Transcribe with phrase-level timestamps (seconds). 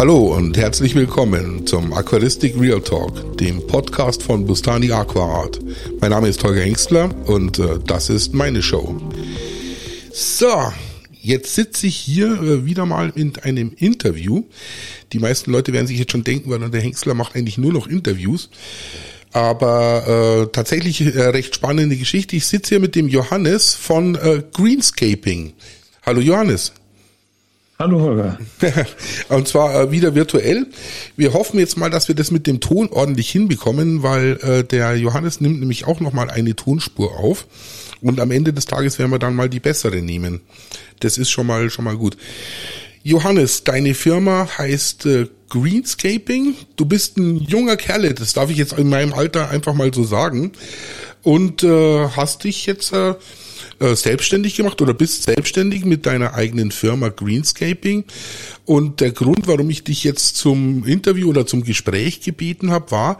[0.00, 5.60] Hallo und herzlich willkommen zum Aquaristik Real Talk, dem Podcast von Bustani Aquaart.
[6.00, 8.98] Mein Name ist Holger Engstler und äh, das ist meine Show.
[10.10, 10.72] So,
[11.20, 14.44] jetzt sitze ich hier äh, wieder mal in einem Interview.
[15.12, 17.86] Die meisten Leute werden sich jetzt schon denken, weil der Hengstler macht eigentlich nur noch
[17.86, 18.48] Interviews.
[19.34, 22.36] Aber äh, tatsächlich äh, recht spannende Geschichte.
[22.36, 25.52] Ich sitze hier mit dem Johannes von äh, Greenscaping.
[26.06, 26.72] Hallo Johannes.
[27.80, 28.38] Hallo Holger.
[29.30, 30.66] Und zwar äh, wieder virtuell.
[31.16, 34.96] Wir hoffen jetzt mal, dass wir das mit dem Ton ordentlich hinbekommen, weil äh, der
[34.96, 37.46] Johannes nimmt nämlich auch nochmal eine Tonspur auf.
[38.02, 40.42] Und am Ende des Tages werden wir dann mal die bessere nehmen.
[41.00, 42.18] Das ist schon mal schon mal gut.
[43.02, 46.56] Johannes, deine Firma heißt äh, Greenscaping.
[46.76, 50.04] Du bist ein junger Kerl, das darf ich jetzt in meinem Alter einfach mal so
[50.04, 50.52] sagen.
[51.22, 53.14] Und äh, hast dich jetzt äh,
[53.78, 58.04] äh, selbstständig gemacht oder bist selbstständig mit deiner eigenen Firma Greenscaping.
[58.64, 63.18] Und der Grund, warum ich dich jetzt zum Interview oder zum Gespräch gebeten habe, war,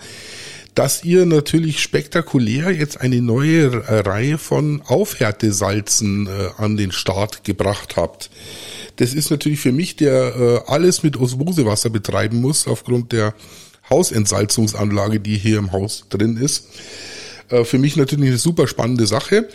[0.75, 7.97] dass ihr natürlich spektakulär jetzt eine neue Reihe von Aufhärtesalzen äh, an den Start gebracht
[7.97, 8.31] habt.
[8.97, 13.35] Das ist natürlich für mich, der äh, alles mit Osmosewasser betreiben muss, aufgrund der
[13.89, 16.69] Hausentsalzungsanlage, die hier im Haus drin ist.
[17.49, 19.49] Äh, für mich natürlich eine super spannende Sache.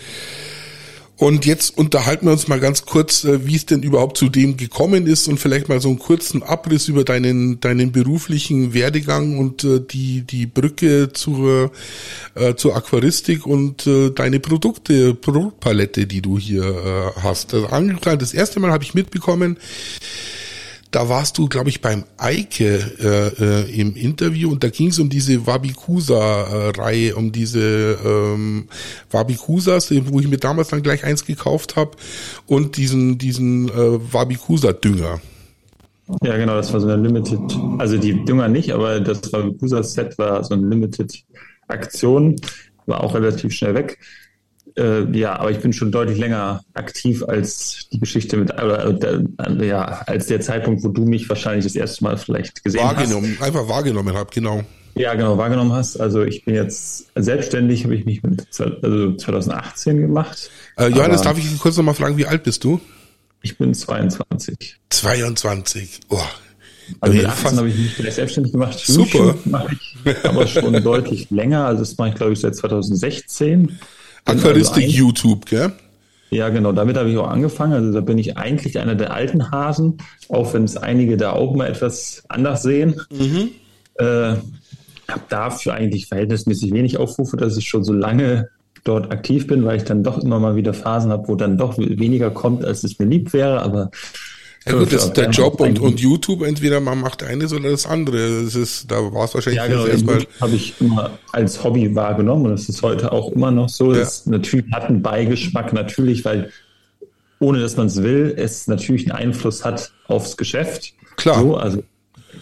[1.17, 4.57] Und jetzt unterhalten wir uns mal ganz kurz, äh, wie es denn überhaupt zu dem
[4.57, 9.63] gekommen ist und vielleicht mal so einen kurzen Abriss über deinen, deinen beruflichen Werdegang und
[9.63, 11.71] äh, die, die Brücke zur,
[12.35, 17.53] äh, zur Aquaristik und deine Produkte, Produktpalette, die du hier hast.
[17.53, 17.67] Also,
[18.15, 19.57] das erste Mal habe ich mitbekommen,
[20.95, 24.99] da warst du, glaube ich, beim Eike äh, äh, im Interview und da ging es
[24.99, 28.69] um diese Wabikusa-Reihe, um diese ähm,
[29.11, 31.91] Wabikusas, wo ich mir damals dann gleich eins gekauft habe
[32.47, 35.19] und diesen, diesen äh, Wabikusa-Dünger.
[36.23, 37.41] Ja, genau, das war so eine Limited,
[37.77, 42.37] also die Dünger nicht, aber das Wabikusa-Set war so eine Limited-Aktion,
[42.85, 43.99] war auch relativ schnell weg.
[44.77, 49.65] Äh, ja, aber ich bin schon deutlich länger aktiv als die Geschichte mit, oder, äh,
[49.65, 53.47] ja, als der Zeitpunkt, wo du mich wahrscheinlich das erste Mal vielleicht gesehen wahrgenommen, hast.
[53.47, 54.63] Einfach wahrgenommen habe, genau.
[54.95, 55.97] Ja, genau, wahrgenommen hast.
[55.97, 60.49] Also ich bin jetzt selbstständig, habe ich mich mit also 2018 gemacht.
[60.77, 62.79] Äh, Johannes, darf ich kurz nochmal fragen, wie alt bist du?
[63.41, 64.77] Ich bin 22.
[64.89, 66.19] 22, oh.
[66.99, 68.79] Also mit 18 habe ich mich gleich selbstständig gemacht.
[68.79, 69.35] Super.
[69.45, 69.75] Mache
[70.05, 71.65] ich aber schon deutlich länger.
[71.65, 73.79] Also das mache ich, glaube ich, seit 2016.
[74.25, 75.71] Aquaristik also YouTube, gell?
[76.31, 77.73] Ja, genau, damit habe ich auch angefangen.
[77.73, 79.99] Also da bin ich eigentlich einer der alten Hasen,
[80.29, 82.99] auch wenn es einige da auch mal etwas anders sehen.
[83.11, 83.51] Mhm.
[83.95, 84.35] Äh,
[85.07, 88.49] habe dafür eigentlich verhältnismäßig wenig Aufrufe, dass ich schon so lange
[88.83, 91.77] dort aktiv bin, weil ich dann doch immer mal wieder Phasen habe, wo dann doch
[91.77, 93.61] weniger kommt, als es mir lieb wäre.
[93.61, 93.91] Aber
[94.65, 97.85] ja gut, das ist der Job und, und YouTube, entweder man macht eines oder das
[97.85, 98.43] andere.
[98.43, 100.25] Das ist, da war es wahrscheinlich ja, genau, erstmal.
[100.41, 103.93] Habe ich immer als Hobby wahrgenommen und das ist heute auch immer noch so.
[103.93, 103.99] Ja.
[103.99, 106.51] Das natürlich hat einen Beigeschmack, natürlich, weil
[107.39, 110.93] ohne dass man es will, es natürlich einen Einfluss hat aufs Geschäft.
[111.17, 111.41] Klar.
[111.41, 111.83] So, also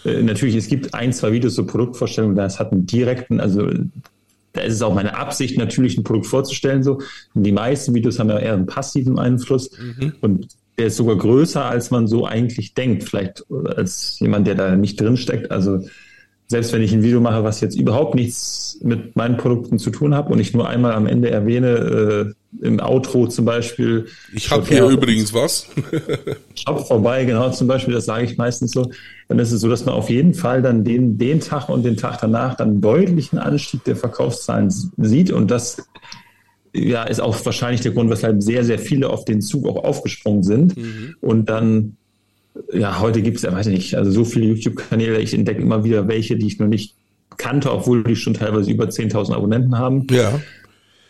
[0.04, 3.68] äh, natürlich, es gibt ein, zwei Videos zur Produktvorstellung, das hat einen direkten, also
[4.54, 6.82] da ist es auch meine Absicht, natürlich ein Produkt vorzustellen.
[6.82, 7.00] So,
[7.34, 9.70] und die meisten Videos haben ja eher einen passiven Einfluss.
[9.78, 10.14] Mhm.
[10.20, 10.48] Und
[10.78, 15.00] der ist sogar größer, als man so eigentlich denkt, vielleicht als jemand, der da nicht
[15.00, 15.50] drin steckt.
[15.50, 15.80] Also
[16.46, 20.14] selbst wenn ich ein Video mache, was jetzt überhaupt nichts mit meinen Produkten zu tun
[20.14, 24.06] hat und ich nur einmal am Ende erwähne, äh, im Outro zum Beispiel.
[24.32, 25.66] Ich habe hier übrigens was.
[26.54, 28.90] Shop vorbei, genau zum Beispiel, das sage ich meistens so.
[29.28, 31.96] Dann ist es so, dass man auf jeden Fall dann den, den Tag und den
[31.96, 35.82] Tag danach dann deutlichen Anstieg der Verkaufszahlen sieht und das
[36.74, 40.42] ja, ist auch wahrscheinlich der Grund, weshalb sehr, sehr viele auf den Zug auch aufgesprungen
[40.42, 40.76] sind.
[40.76, 41.14] Mhm.
[41.20, 41.96] Und dann,
[42.72, 45.84] ja, heute gibt es ja, weiß ich nicht, also so viele YouTube-Kanäle, ich entdecke immer
[45.84, 46.94] wieder welche, die ich noch nicht
[47.36, 50.06] kannte, obwohl die schon teilweise über 10.000 Abonnenten haben.
[50.10, 50.40] Ja.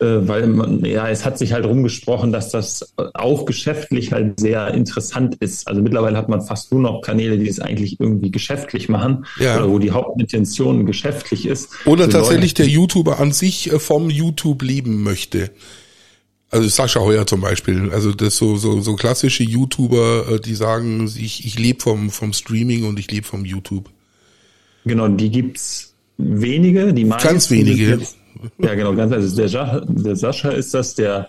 [0.05, 4.75] Äh, weil man, ja, es hat sich halt rumgesprochen, dass das auch geschäftlich halt sehr
[4.75, 5.67] interessant ist.
[5.67, 9.57] Also mittlerweile hat man fast nur noch Kanäle, die es eigentlich irgendwie geschäftlich machen, ja.
[9.57, 11.71] oder wo die Hauptintention geschäftlich ist.
[11.87, 15.51] Oder tatsächlich Leute, der YouTuber an sich äh, vom YouTube leben möchte.
[16.51, 21.11] Also Sascha Heuer zum Beispiel, also das so so so klassische YouTuber, äh, die sagen,
[21.17, 23.91] ich ich lebe vom vom Streaming und ich lebe vom YouTube.
[24.85, 27.97] Genau, die gibt's wenige, die meisten ganz wenige.
[27.97, 28.17] Jetzt,
[28.59, 31.29] ja, genau, ganz also der, Sascha, der Sascha ist das, der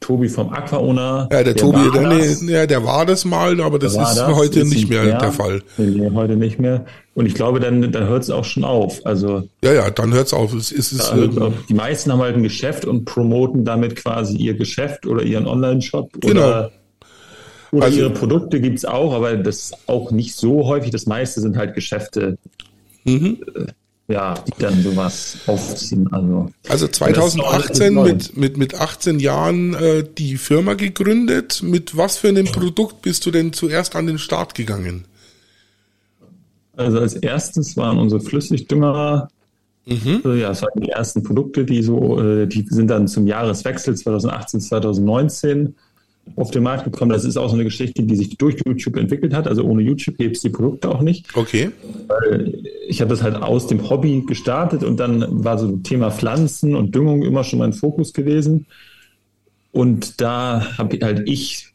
[0.00, 1.28] Tobi vom Aquaona.
[1.30, 4.26] Ja, der, der Tobi, der, nee, ja, der war das mal, aber das ist das,
[4.28, 5.62] heute ist nicht mehr, mehr, der Fall.
[5.76, 6.86] Nee, heute nicht mehr.
[7.14, 9.04] Und ich glaube, dann, dann hört es auch schon auf.
[9.04, 10.54] Also ja, ja, dann hört es auf.
[10.54, 14.36] Es ist, es, also, ähm, die meisten haben halt ein Geschäft und promoten damit quasi
[14.38, 16.12] ihr Geschäft oder ihren Online-Shop.
[16.20, 16.40] Genau.
[16.40, 16.72] Oder
[17.72, 20.90] Oder also, ihre Produkte gibt's auch, aber das ist auch nicht so häufig.
[20.90, 22.38] Das meiste sind halt Geschäfte,
[23.04, 23.38] mhm.
[24.10, 26.12] Ja, die dann sowas aufziehen.
[26.12, 31.62] Also, also 2018 mit, mit, mit 18 Jahren äh, die Firma gegründet.
[31.62, 35.04] Mit was für einem Produkt bist du denn zuerst an den Start gegangen?
[36.76, 39.28] Also als erstes waren unsere Flüssigdünger,
[39.86, 40.22] mhm.
[40.24, 43.96] äh, ja, es waren die ersten Produkte, die so, äh, die sind dann zum Jahreswechsel
[43.96, 45.74] 2018, 2019
[46.36, 47.10] auf den Markt gekommen.
[47.10, 49.46] Das ist auch so eine Geschichte, die sich durch YouTube entwickelt hat.
[49.46, 51.26] Also ohne YouTube gibt es die Produkte auch nicht.
[51.36, 51.70] Okay.
[52.88, 56.94] Ich habe das halt aus dem Hobby gestartet und dann war so Thema Pflanzen und
[56.94, 58.66] Düngung immer schon mein Fokus gewesen.
[59.72, 61.72] Und da habe halt ich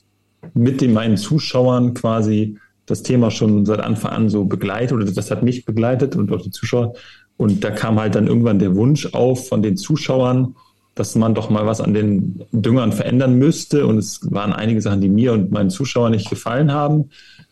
[0.53, 5.31] mit den meinen Zuschauern quasi das Thema schon seit Anfang an so begleitet oder das
[5.31, 6.93] hat mich begleitet und auch die Zuschauer.
[7.37, 10.55] Und da kam halt dann irgendwann der Wunsch auf von den Zuschauern,
[10.95, 13.85] dass man doch mal was an den Düngern verändern müsste.
[13.85, 17.09] Und es waren einige Sachen, die mir und meinen Zuschauern nicht gefallen haben.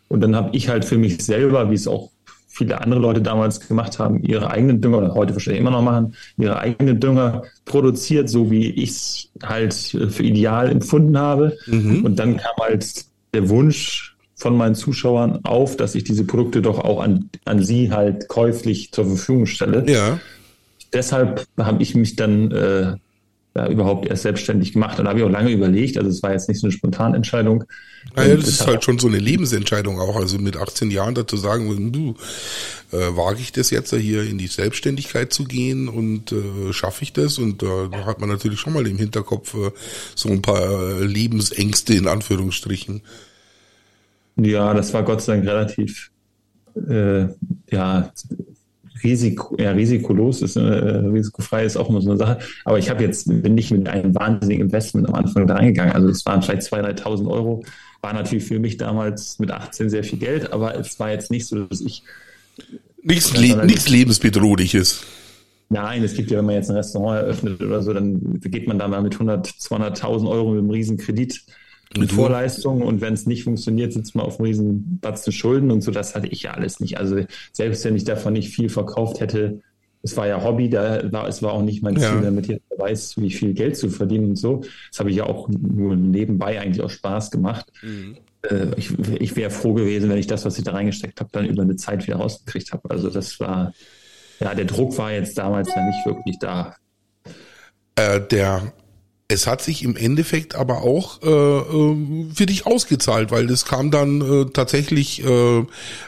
[0.08, 2.10] Und dann habe ich halt für mich selber, wie es auch
[2.48, 6.14] viele andere Leute damals gemacht haben, ihre eigenen Dünger oder heute wahrscheinlich immer noch machen,
[6.38, 11.56] ihre eigenen Dünger produziert, so wie ich es halt für ideal empfunden habe.
[11.66, 12.04] Mhm.
[12.04, 16.78] Und dann kam halt der Wunsch von meinen Zuschauern auf, dass ich diese Produkte doch
[16.78, 19.84] auch an, an sie halt käuflich zur Verfügung stelle.
[19.90, 20.20] Ja.
[20.92, 22.94] Deshalb habe ich mich dann äh,
[23.56, 24.98] ja, überhaupt erst selbstständig gemacht.
[24.98, 27.64] Und da habe ich auch lange überlegt, also es war jetzt nicht so eine Spontanentscheidung.
[28.16, 30.16] Naja, das ist halt schon so eine Lebensentscheidung auch.
[30.16, 32.14] Also mit 18 Jahren dazu sagen, du,
[32.92, 37.12] äh, wage ich das jetzt hier in die Selbstständigkeit zu gehen und äh, schaffe ich
[37.12, 37.38] das?
[37.38, 39.70] Und äh, da hat man natürlich schon mal im Hinterkopf äh,
[40.14, 43.02] so ein paar äh, Lebensängste in Anführungsstrichen.
[44.36, 46.10] Ja, das war Gott sei Dank relativ
[46.88, 47.28] äh,
[47.70, 48.12] ja,
[49.04, 52.38] Risiko, ja, risikolos ist, äh, risikofrei ist auch immer so eine Sache.
[52.64, 55.92] Aber ich habe jetzt, bin nicht mit einem wahnsinnigen Investment am Anfang da reingegangen.
[55.92, 57.64] Also es waren vielleicht 2.000, 3.000 Euro.
[58.00, 61.46] War natürlich für mich damals mit 18 sehr viel Geld, aber es war jetzt nicht
[61.46, 62.02] so, dass ich...
[63.02, 65.04] Nichts, le nichts lebensbedrohliches.
[65.68, 68.78] Nein, es gibt ja, wenn man jetzt ein Restaurant eröffnet oder so, dann geht man
[68.78, 71.44] da mal mit 100, 200.000 Euro mit einem riesen Kredit
[71.96, 72.16] mit mhm.
[72.16, 75.90] Vorleistungen und wenn es nicht funktioniert, sitzt man auf einem riesen Batzen Schulden und so,
[75.90, 76.98] das hatte ich ja alles nicht.
[76.98, 77.20] Also
[77.52, 79.60] selbst wenn ich davon nicht viel verkauft hätte,
[80.02, 82.20] es war ja Hobby, da war, es war auch nicht mein Ziel, ja.
[82.20, 84.62] damit ich weiß, wie viel Geld zu verdienen und so.
[84.90, 87.72] Das habe ich ja auch nur nebenbei eigentlich auch Spaß gemacht.
[87.82, 88.18] Mhm.
[88.42, 91.46] Äh, ich, ich wäre froh gewesen, wenn ich das, was ich da reingesteckt habe, dann
[91.46, 92.90] über eine Zeit wieder rausgekriegt habe.
[92.90, 93.72] Also das war,
[94.40, 96.76] ja, der Druck war jetzt damals ja nicht wirklich da.
[97.96, 98.74] Äh, der
[99.34, 101.96] es hat sich im Endeffekt aber auch äh, äh,
[102.34, 105.58] für dich ausgezahlt, weil es kam dann äh, tatsächlich äh,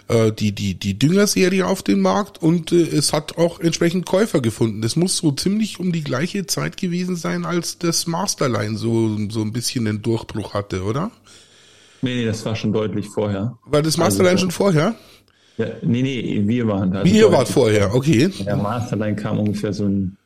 [0.08, 4.40] äh, die die die Düngerserie auf den Markt und äh, es hat auch entsprechend Käufer
[4.40, 4.80] gefunden.
[4.80, 9.42] Das muss so ziemlich um die gleiche Zeit gewesen sein, als das Masterline so so
[9.42, 11.10] ein bisschen den Durchbruch hatte, oder?
[12.02, 13.58] Nee, nee, das war schon deutlich vorher.
[13.64, 14.94] War das Masterline also, schon vorher?
[15.58, 17.00] Ja, nee, nee, wir waren da.
[17.00, 18.30] Also wir waren vorher, okay.
[18.44, 20.16] Der Masterline kam ungefähr so ein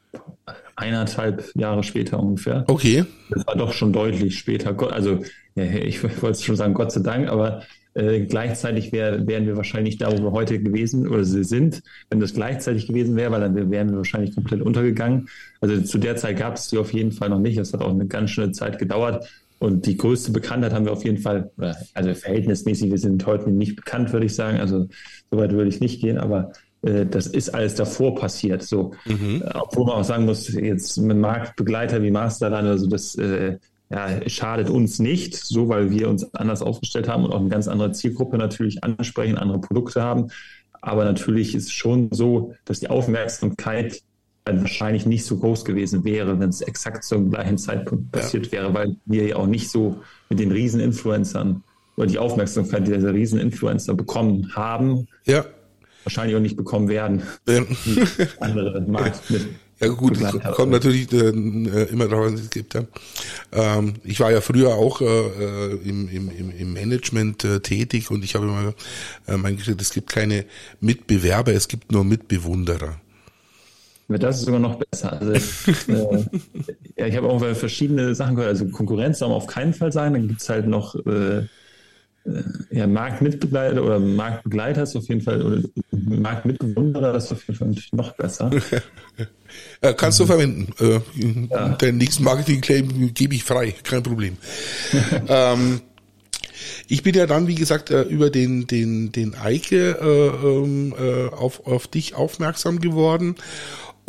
[0.81, 2.65] eineinhalb Jahre später ungefähr.
[2.67, 3.05] Okay.
[3.31, 4.77] Das war doch schon deutlich später.
[4.93, 5.21] Also,
[5.55, 7.63] ja, ich wollte schon sagen, Gott sei Dank, aber
[7.95, 12.21] äh, gleichzeitig wär, wären wir wahrscheinlich da, wo wir heute gewesen oder sie sind, wenn
[12.21, 15.29] das gleichzeitig gewesen wäre, weil dann wären wir wahrscheinlich komplett untergegangen.
[15.61, 17.59] Also zu der Zeit gab es sie auf jeden Fall noch nicht.
[17.59, 19.29] Es hat auch eine ganz schöne Zeit gedauert.
[19.59, 21.51] Und die größte Bekanntheit haben wir auf jeden Fall,
[21.93, 24.59] also verhältnismäßig, wir sind heute nicht bekannt, würde ich sagen.
[24.59, 24.89] Also
[25.31, 26.53] soweit würde ich nicht gehen, aber
[26.83, 28.63] das ist alles davor passiert.
[28.63, 29.43] So, mhm.
[29.45, 33.59] Äh, obwohl man auch sagen muss, jetzt mit Marktbegleiter wie Masterline, also das äh,
[33.91, 37.69] ja, schadet uns nicht, so weil wir uns anders aufgestellt haben und auch eine ganz
[37.69, 40.31] andere Zielgruppe natürlich ansprechen, andere Produkte haben.
[40.81, 44.03] Aber natürlich ist es schon so, dass die Aufmerksamkeit
[44.47, 48.53] wahrscheinlich nicht so groß gewesen wäre, wenn es exakt zum gleichen Zeitpunkt passiert ja.
[48.53, 51.63] wäre, weil wir ja auch nicht so mit den Rieseninfluencern
[51.97, 55.07] oder die Aufmerksamkeit dieser Rieseninfluencer bekommen haben.
[55.27, 55.45] Ja
[56.05, 57.23] wahrscheinlich auch nicht bekommen werden.
[57.49, 57.63] Ja.
[58.41, 59.47] andere Markt mit.
[59.81, 60.19] Ja gut,
[60.55, 61.31] kommt natürlich äh,
[61.85, 62.75] immer darauf an, es gibt.
[62.75, 62.85] Ja.
[63.51, 68.23] Ähm, ich war ja früher auch äh, äh im, im, im Management äh, tätig und
[68.23, 68.75] ich habe immer
[69.27, 70.45] äh, mein gesagt, es gibt keine
[70.81, 73.01] Mitbewerber, es gibt nur Mitbewunderer.
[74.09, 75.19] Das ist sogar noch besser.
[75.19, 75.33] Also,
[75.89, 76.25] äh,
[76.97, 78.51] ja, ich habe auch verschiedene Sachen gehört.
[78.51, 80.13] Also Konkurrenz soll auf keinen Fall sein.
[80.13, 81.47] Dann gibt's halt noch äh, äh,
[82.71, 88.13] ja, Marktmitbegleiter oder Marktbegleiter ist auf jeden Fall, oder Marktmitbewunderer ist auf jeden Fall noch
[88.13, 88.51] besser.
[89.81, 90.73] äh, kannst du verwenden.
[90.79, 91.01] Äh,
[91.51, 91.69] ja.
[91.71, 94.37] Den nächsten Marketing-Claim gebe ich frei, kein Problem.
[95.29, 95.81] ähm,
[96.89, 101.29] ich bin ja dann, wie gesagt, äh, über den, den, den Eike äh, ähm, äh,
[101.29, 103.37] auf, auf dich aufmerksam geworden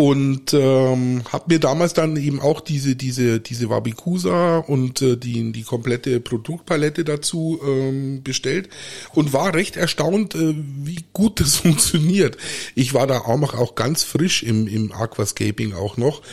[0.01, 5.51] und ähm, habe mir damals dann eben auch diese diese diese Wabikusa und äh, die
[5.51, 8.69] die komplette Produktpalette dazu ähm, bestellt
[9.13, 12.37] und war recht erstaunt, äh, wie gut das funktioniert.
[12.73, 16.23] Ich war da auch auch ganz frisch im im Aquascaping auch noch.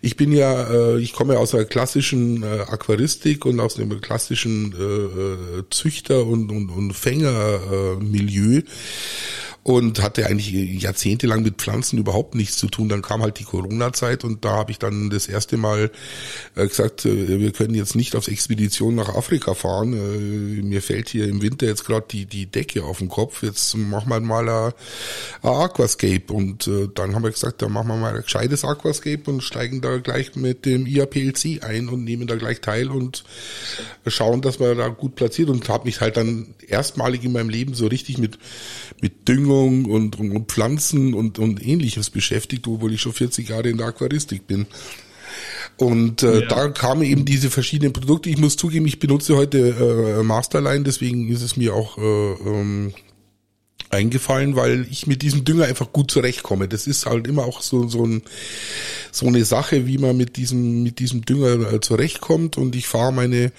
[0.00, 4.00] Ich bin ja äh, ich komme ja aus der klassischen äh, Aquaristik und aus dem
[4.00, 8.62] klassischen äh, äh Züchter und und, und Fänger äh, Milieu
[9.68, 12.88] und hatte eigentlich jahrzehntelang mit Pflanzen überhaupt nichts zu tun.
[12.88, 15.90] Dann kam halt die Corona-Zeit und da habe ich dann das erste Mal
[16.56, 19.92] äh, gesagt, äh, wir können jetzt nicht aufs Expedition nach Afrika fahren.
[19.92, 23.42] Äh, mir fällt hier im Winter jetzt gerade die, die Decke auf den Kopf.
[23.42, 24.72] Jetzt machen wir mal ein,
[25.42, 26.32] ein Aquascape.
[26.32, 29.98] Und dann haben wir gesagt, dann machen wir mal ein gescheites Aquascape und steigen da
[29.98, 33.22] gleich mit dem IAPLC ein und nehmen da gleich teil und
[34.06, 37.74] schauen, dass wir da gut platziert und habe mich halt dann erstmalig in meinem Leben
[37.74, 38.38] so richtig mit,
[39.02, 43.68] mit Düngung Und, und, und Pflanzen und, und ähnliches beschäftigt, obwohl ich schon 40 Jahre
[43.68, 44.66] in der Aquaristik bin.
[45.76, 46.46] Und äh, ja.
[46.46, 48.30] da kamen eben diese verschiedenen Produkte.
[48.30, 52.92] Ich muss zugeben, ich benutze heute äh, Masterline, deswegen ist es mir auch äh, ähm,
[53.90, 56.68] eingefallen, weil ich mit diesem Dünger einfach gut zurechtkomme.
[56.68, 58.22] Das ist halt immer auch so so, ein,
[59.12, 62.58] so eine Sache, wie man mit diesem mit diesem Dünger äh, zurechtkommt.
[62.58, 63.52] Und ich fahre meine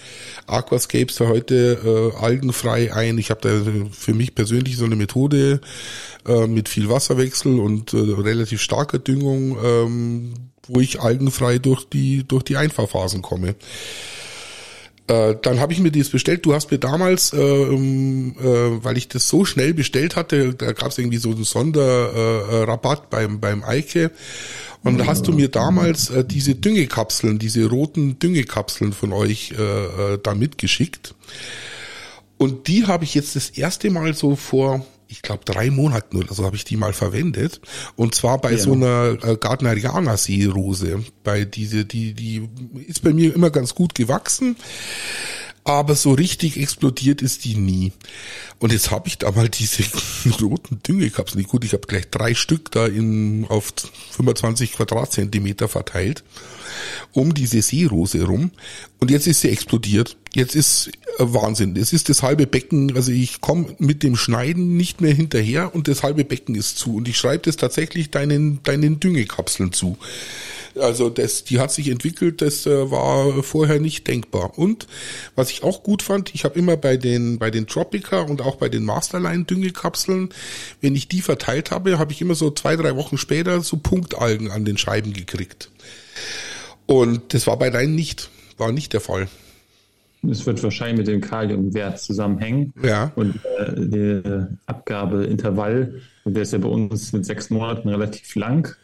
[0.47, 3.17] Aquascapes für heute äh, algenfrei ein.
[3.17, 5.61] Ich habe da für mich persönlich so eine Methode
[6.27, 10.33] äh, mit viel Wasserwechsel und äh, relativ starker Düngung, ähm,
[10.67, 13.55] wo ich algenfrei durch die durch die Einfahrphasen komme.
[15.09, 16.45] Äh, dann habe ich mir das bestellt.
[16.45, 17.73] Du hast mir damals, äh, äh,
[18.83, 23.39] weil ich das so schnell bestellt hatte, da gab es irgendwie so einen Sonderrabatt beim
[23.39, 24.11] beim Eike.
[24.83, 30.13] Und da hast du mir damals äh, diese Düngekapseln, diese roten Düngekapseln von euch äh,
[30.13, 31.15] äh, da mitgeschickt.
[32.37, 36.33] Und die habe ich jetzt das erste Mal so vor ich glaube, drei Monaten oder
[36.33, 37.61] so habe ich die mal verwendet.
[37.95, 38.57] Und zwar bei ja.
[38.57, 41.03] so einer äh, Gardneriana Seerose.
[41.23, 42.47] Bei diese, die, die
[42.87, 44.55] ist bei mir immer ganz gut gewachsen.
[45.69, 47.91] Aber so richtig explodiert ist die nie.
[48.57, 49.83] Und jetzt habe ich da mal diese
[50.41, 51.43] roten Düngekapseln.
[51.43, 53.71] Gut, ich habe gleich drei Stück da in auf
[54.13, 56.23] 25 Quadratzentimeter verteilt
[57.11, 58.51] um diese Seerose rum.
[58.99, 60.17] Und jetzt ist sie explodiert.
[60.33, 61.75] Jetzt ist äh, Wahnsinn.
[61.75, 65.87] Es ist das halbe Becken, also ich komme mit dem Schneiden nicht mehr hinterher und
[65.87, 66.95] das halbe Becken ist zu.
[66.95, 69.97] Und ich schreibe das tatsächlich deinen, deinen Düngekapseln zu.
[70.79, 74.57] Also das, die hat sich entwickelt, das äh, war vorher nicht denkbar.
[74.57, 74.87] Und
[75.35, 78.55] was ich auch gut fand, ich habe immer bei den bei den Tropica und auch
[78.55, 80.29] bei den Masterline Düngekapseln,
[80.81, 84.51] wenn ich die verteilt habe, habe ich immer so zwei drei Wochen später so Punktalgen
[84.51, 85.69] an den Scheiben gekriegt.
[86.85, 89.27] Und das war bei deinen nicht, war nicht der Fall.
[90.27, 92.73] Es wird wahrscheinlich mit dem Kaliumwert zusammenhängen.
[92.83, 93.11] Ja.
[93.15, 98.75] Und äh, der Abgabeintervall, der ist ja bei uns mit sechs Monaten relativ lang.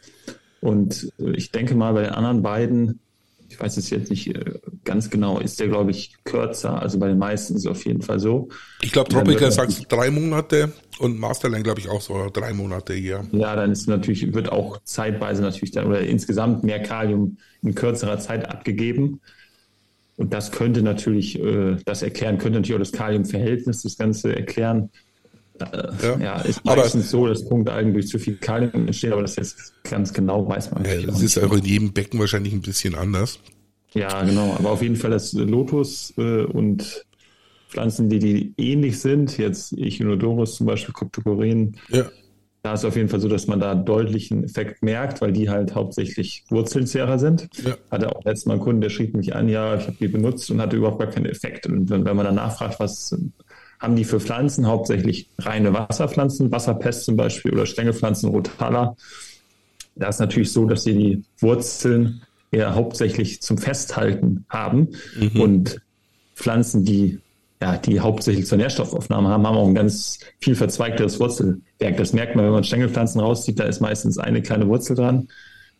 [0.66, 3.00] Und ich denke mal, bei den anderen beiden
[3.48, 6.80] ich weiß es jetzt nicht äh, ganz genau, ist der, glaube ich, kürzer.
[6.80, 8.48] Also bei den meisten ist es auf jeden Fall so.
[8.82, 13.24] Ich glaube, Tropica sagt drei Monate und Masterline, glaube ich, auch so drei Monate hier.
[13.32, 18.18] Ja, dann ist natürlich, wird auch zeitweise natürlich dann oder insgesamt mehr Kalium in kürzerer
[18.18, 19.20] Zeit abgegeben.
[20.16, 24.90] Und das könnte natürlich, äh, das erklären, könnte natürlich auch das Kaliumverhältnis das Ganze erklären.
[26.02, 26.18] Ja.
[26.18, 29.72] ja, ist meistens aber, so, dass Punktalgen durch zu viel Kalium entstehen, aber das jetzt
[29.84, 31.00] ganz genau weiß man nicht.
[31.00, 33.40] Ja, das ist einfach in jedem Becken wahrscheinlich ein bisschen anders.
[33.94, 34.54] Ja, genau.
[34.58, 37.06] Aber auf jeden Fall das Lotus äh, und
[37.68, 42.04] Pflanzen, die, die ähnlich sind, jetzt Echinodorus zum Beispiel, Cryptocorin, ja.
[42.62, 45.74] da ist auf jeden Fall so, dass man da deutlichen Effekt merkt, weil die halt
[45.74, 47.48] hauptsächlich Wurzelzehrer sind.
[47.64, 47.76] Ja.
[47.90, 50.50] Hatte auch letztes Mal einen Kunden, der schrieb mich an, ja, ich habe die benutzt
[50.50, 51.66] und hatte überhaupt gar keinen Effekt.
[51.66, 53.16] Und wenn, wenn man dann nachfragt, was
[53.78, 58.96] haben die für Pflanzen hauptsächlich reine Wasserpflanzen, Wasserpest zum Beispiel oder Stängelpflanzen, Rotala.
[59.94, 65.40] Da ist natürlich so, dass sie die Wurzeln eher hauptsächlich zum Festhalten haben mhm.
[65.40, 65.80] und
[66.34, 67.18] Pflanzen, die
[67.60, 71.96] ja, die hauptsächlich zur Nährstoffaufnahme haben, haben auch ein ganz viel verzweigteres Wurzelwerk.
[71.96, 75.28] Das merkt man, wenn man Stängelpflanzen rauszieht, da ist meistens eine kleine Wurzel dran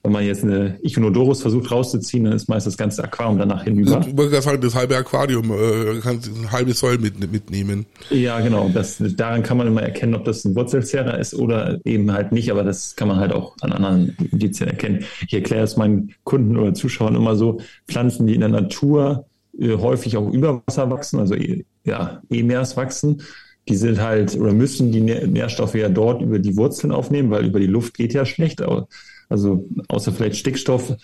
[0.06, 3.98] wenn man jetzt eine Ichnodorus versucht rauszuziehen, dann ist meist das ganze Aquarium danach hinüber.
[3.98, 7.86] Du kannst sagen, das halbe Aquarium, äh, kannst ein halbes Soll mit, mitnehmen.
[8.10, 8.70] Ja, genau.
[8.72, 12.52] Das, daran kann man immer erkennen, ob das ein Wurzelzehrer ist oder eben halt nicht,
[12.52, 15.04] aber das kann man halt auch an anderen Indizien erkennen.
[15.26, 19.26] Ich erkläre es meinen Kunden oder Zuschauern immer so, Pflanzen, die in der Natur
[19.58, 21.34] äh, häufig auch über Wasser wachsen, also
[21.82, 23.22] ja, E-Meers wachsen,
[23.68, 27.58] die sind halt oder müssen die Nährstoffe ja dort über die Wurzeln aufnehmen, weil über
[27.58, 28.62] die Luft geht ja schlecht.
[28.62, 28.86] Aber
[29.28, 30.96] also außer vielleicht Stickstoff,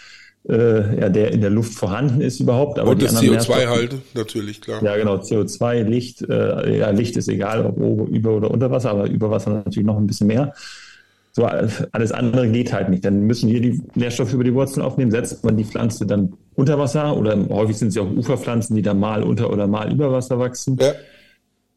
[0.48, 2.78] äh, ja, der in der Luft vorhanden ist überhaupt.
[2.78, 4.82] Aber Und das CO2 halt, natürlich, klar.
[4.82, 8.90] Ja, genau, CO2, Licht, äh, ja, Licht ist egal, ob oben, über oder unter Wasser,
[8.90, 10.52] aber über Wasser natürlich noch ein bisschen mehr.
[11.34, 13.04] So alles andere geht halt nicht.
[13.06, 16.78] Dann müssen wir die Nährstoffe über die Wurzeln aufnehmen, setzt man die Pflanze dann unter
[16.78, 20.12] Wasser oder häufig sind es ja auch Uferpflanzen, die dann mal unter oder mal über
[20.12, 20.76] Wasser wachsen.
[20.78, 20.92] Ja.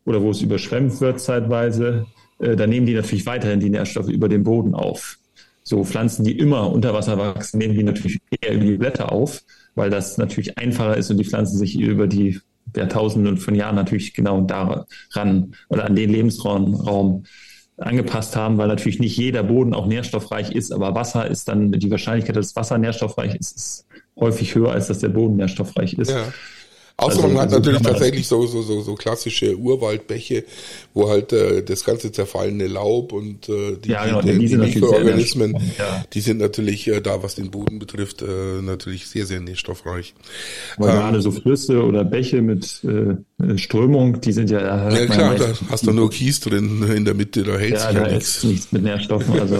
[0.05, 2.05] Oder wo es überschwemmt wird zeitweise.
[2.39, 5.19] Äh, dann nehmen die natürlich weiterhin die Nährstoffe über den Boden auf.
[5.67, 9.41] So Pflanzen, die immer unter Wasser wachsen, nehmen die natürlich eher über die Blätter auf,
[9.73, 12.39] weil das natürlich einfacher ist und die Pflanzen sich über die
[12.75, 17.25] Jahrtausende von Jahren natürlich genau daran oder an den Lebensraum
[17.77, 21.91] angepasst haben, weil natürlich nicht jeder Boden auch nährstoffreich ist, aber Wasser ist dann, die
[21.91, 26.11] Wahrscheinlichkeit, dass Wasser nährstoffreich ist, ist häufig höher, als dass der Boden nährstoffreich ist.
[26.11, 26.31] Ja.
[26.97, 30.45] Außer also, man hat natürlich tatsächlich so, so, so, so klassische Urwaldbäche,
[30.93, 34.55] wo halt äh, das ganze zerfallene Laub und äh, die, ja, genau, die, die, die
[34.55, 36.05] Mikroorganismen, ja.
[36.13, 40.15] die sind natürlich äh, da, was den Boden betrifft, äh, natürlich sehr, sehr nährstoffreich.
[40.77, 44.89] Aber ähm, gerade so Flüsse oder Bäche mit äh, Strömung, die sind ja...
[44.89, 47.97] Ja klar, da hast du nur Kies drin in der Mitte, da hält ja, sich
[47.97, 48.43] ja nichts.
[48.45, 49.57] nichts mit Nährstoffen, also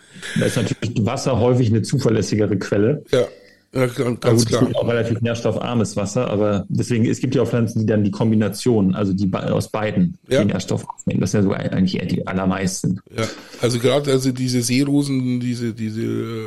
[0.40, 3.04] da ist natürlich Wasser häufig eine zuverlässigere Quelle.
[3.12, 3.26] Ja.
[3.74, 4.34] Ja, ganz gut, klar.
[4.34, 8.02] Es gibt auch relativ nährstoffarmes Wasser, aber deswegen, es gibt ja auch Pflanzen, die dann
[8.02, 10.40] die Kombination, also die aus beiden ja.
[10.40, 11.20] die Nährstoffe aufnehmen.
[11.20, 13.00] Das ist ja so eigentlich die allermeisten.
[13.14, 13.24] Ja,
[13.60, 16.46] also gerade also diese Seerosen, diese, diese äh,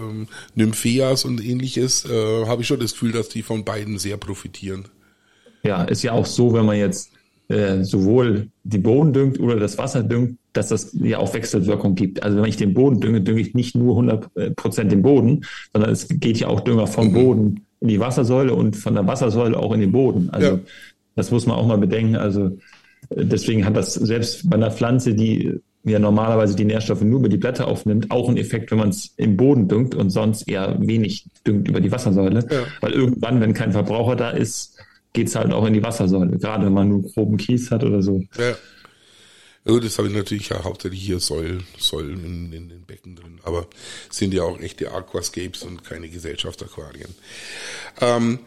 [0.00, 4.16] ähm, Nympheas und ähnliches, äh, habe ich schon das Gefühl, dass die von beiden sehr
[4.16, 4.84] profitieren.
[5.64, 7.10] Ja, ist ja auch so, wenn man jetzt
[7.52, 12.22] äh, sowohl die Boden düngt oder das Wasser düngt, dass das ja auch Wechselwirkung gibt.
[12.22, 15.44] Also wenn ich den Boden dünge, dünge ich nicht nur 100 äh, Prozent den Boden,
[15.72, 17.12] sondern es geht ja auch Dünger vom mhm.
[17.12, 20.30] Boden in die Wassersäule und von der Wassersäule auch in den Boden.
[20.30, 20.58] Also ja.
[21.14, 22.16] das muss man auch mal bedenken.
[22.16, 22.46] Also
[23.10, 27.28] äh, deswegen hat das selbst bei einer Pflanze, die ja normalerweise die Nährstoffe nur über
[27.28, 30.76] die Blätter aufnimmt, auch einen Effekt, wenn man es im Boden düngt und sonst eher
[30.80, 32.46] wenig düngt über die Wassersäule.
[32.50, 32.62] Ja.
[32.80, 34.78] Weil irgendwann, wenn kein Verbraucher da ist,
[35.12, 38.02] geht es halt auch in die Wassersäule, gerade wenn man nur groben Kies hat oder
[38.02, 38.22] so.
[38.38, 38.56] Ja.
[39.64, 43.38] Also das habe ich natürlich ja hauptsächlich hier Säulen, Säulen in, in den Becken drin,
[43.44, 43.68] aber
[44.10, 47.14] sind ja auch echte Aquascapes und keine Gesellschaftsaquarien.
[48.00, 48.40] Ähm,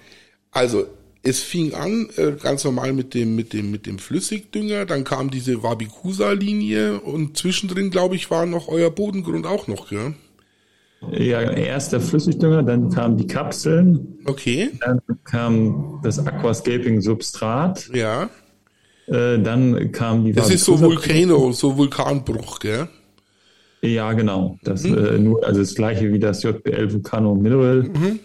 [0.52, 0.88] also
[1.24, 5.32] es fing an äh, ganz normal mit dem mit dem mit dem Flüssigdünger, dann kam
[5.32, 10.16] diese Wabikusa-Linie und zwischendrin glaube ich war noch euer Bodengrund auch noch, gell?
[11.12, 14.20] Ja, erst der Flüssigdünger, dann kamen die Kapseln.
[14.26, 14.72] Okay.
[14.82, 17.90] Dann kam das Aquascaping-Substrat.
[17.94, 18.30] Ja.
[19.08, 20.34] Äh, dann kam die.
[20.34, 22.88] Das ist so Vulkano, so Vulkanbruch, gell?
[23.82, 24.58] Ja, genau.
[24.64, 24.98] Das mhm.
[24.98, 28.20] äh, nur, also das gleiche wie das JBL Vulcano Mineral, mhm.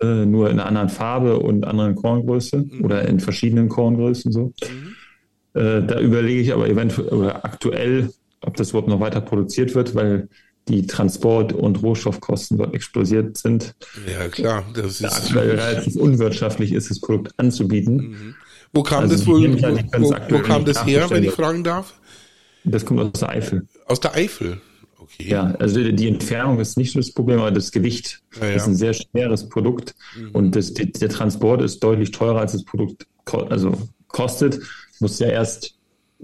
[0.00, 2.84] äh, nur in einer anderen Farbe und anderen Korngröße mhm.
[2.84, 4.52] oder in verschiedenen Korngrößen so.
[4.62, 5.60] Mhm.
[5.60, 8.10] Äh, da überlege ich aber eventuell oder aktuell,
[8.42, 10.28] ob das überhaupt noch weiter produziert wird, weil
[10.70, 13.74] die Transport- und Rohstoffkosten dort explosiert sind.
[14.10, 14.64] Ja, klar.
[14.74, 17.96] Das ist aktuell relativ unwirtschaftlich ist, das Produkt anzubieten.
[17.96, 18.34] Mhm.
[18.72, 21.94] Wo kam also das wohl, wo, wo kam das her, wenn ich fragen darf?
[22.64, 23.66] Das kommt aus der Eifel.
[23.86, 24.60] Aus der Eifel?
[24.98, 25.28] Okay.
[25.28, 28.54] Ja, also die Entfernung ist nicht so das Problem, aber das Gewicht ja, ja.
[28.54, 30.30] ist ein sehr schweres Produkt mhm.
[30.32, 33.76] und das, der Transport ist deutlich teurer, als das Produkt also
[34.08, 34.60] kostet.
[35.00, 35.74] Muss ja erst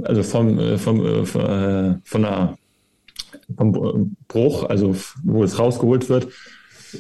[0.03, 2.59] also vom, äh, vom, äh, äh, von der
[3.55, 6.29] vom Bruch, also wo es rausgeholt wird.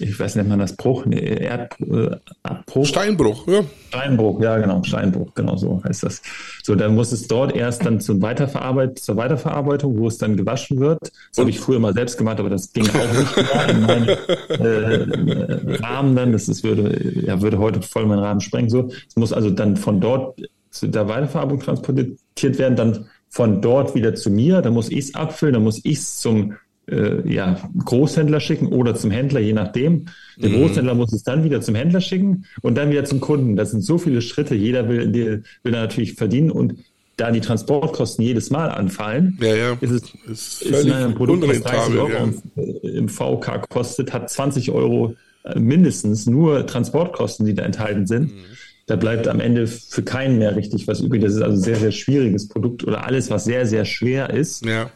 [0.00, 2.82] Ich weiß nicht, man das Bruch, nee, Erdbruch.
[2.82, 3.62] Äh, Steinbruch, ja.
[3.88, 6.22] Steinbruch, ja, genau, Steinbruch, genau so heißt das.
[6.62, 10.80] So, dann muss es dort erst dann zum Weiterverarbeit, zur Weiterverarbeitung, wo es dann gewaschen
[10.80, 11.00] wird.
[11.02, 15.76] Das habe ich früher mal selbst gemacht, aber das ging auch nicht in meinen äh,
[15.76, 16.32] Rahmen dann.
[16.32, 18.68] Das ist, würde, ja, würde heute voll meinen Rahmen sprengen.
[18.68, 20.38] So, es muss also dann von dort
[20.70, 25.14] zu der Weiterverarbeitung transportiert werden, dann von dort wieder zu mir, dann muss ich es
[25.14, 26.54] abfüllen, dann muss ich es zum
[26.90, 30.06] äh, ja, Großhändler schicken oder zum Händler, je nachdem.
[30.36, 30.60] Der mhm.
[30.60, 33.56] Großhändler muss es dann wieder zum Händler schicken und dann wieder zum Kunden.
[33.56, 34.54] Das sind so viele Schritte.
[34.54, 36.76] Jeder will, will da natürlich verdienen und
[37.16, 39.78] da die Transportkosten jedes Mal anfallen, ja, ja.
[39.80, 42.90] ist es ist, ist ein Produkt, das 30 Euro ja.
[42.90, 45.14] im VK kostet, hat 20 Euro
[45.54, 48.34] mindestens nur Transportkosten, die da enthalten sind.
[48.34, 48.44] Mhm
[48.86, 51.22] da bleibt am Ende für keinen mehr richtig was übrig.
[51.22, 54.64] Das ist also ein sehr, sehr schwieriges Produkt oder alles, was sehr, sehr schwer ist.
[54.64, 54.90] Ja.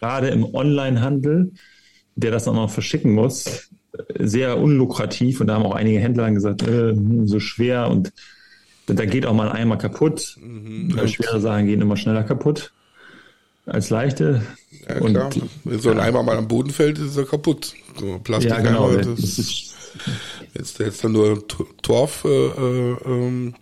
[0.00, 1.52] Gerade im Onlinehandel,
[2.14, 3.70] der das auch noch verschicken muss,
[4.18, 5.40] sehr unlukrativ.
[5.40, 8.12] Und da haben auch einige Händler gesagt, äh, hm, so schwer und
[8.86, 10.36] da geht auch mal ein Eimer kaputt.
[10.40, 10.98] Mhm.
[11.06, 12.72] Schwere Sachen gehen immer schneller kaputt
[13.64, 14.42] als leichte.
[14.88, 14.98] Ja.
[15.00, 15.18] Und,
[15.64, 17.74] Wenn so ein Eimer mal am Boden fällt, ist er kaputt.
[17.98, 18.92] So Plastik ja, genau.
[18.92, 19.74] Das, das ist
[20.54, 21.46] Jetzt, jetzt dann nur
[21.82, 23.54] Torf, äh, äh, ähm,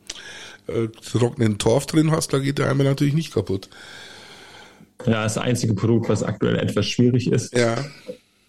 [0.67, 3.69] äh, trockenen Torf drin hast, da geht der Eimer natürlich nicht kaputt.
[5.07, 7.57] Ja, das einzige Produkt, was aktuell etwas schwierig ist.
[7.57, 7.77] Ja.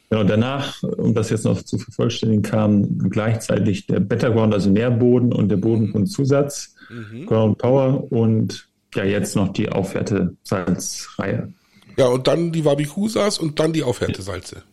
[0.09, 5.31] Genau, danach, um das jetzt noch zu vervollständigen, kam gleichzeitig der Better Ground, also Nährboden
[5.31, 7.27] und der Bodengrundzusatz, mhm.
[7.27, 11.53] Ground Power und ja, jetzt noch die Aufwärte-Salzreihe.
[11.95, 14.63] Ja, und dann die Wabikusas und dann die Aufhärtesalze.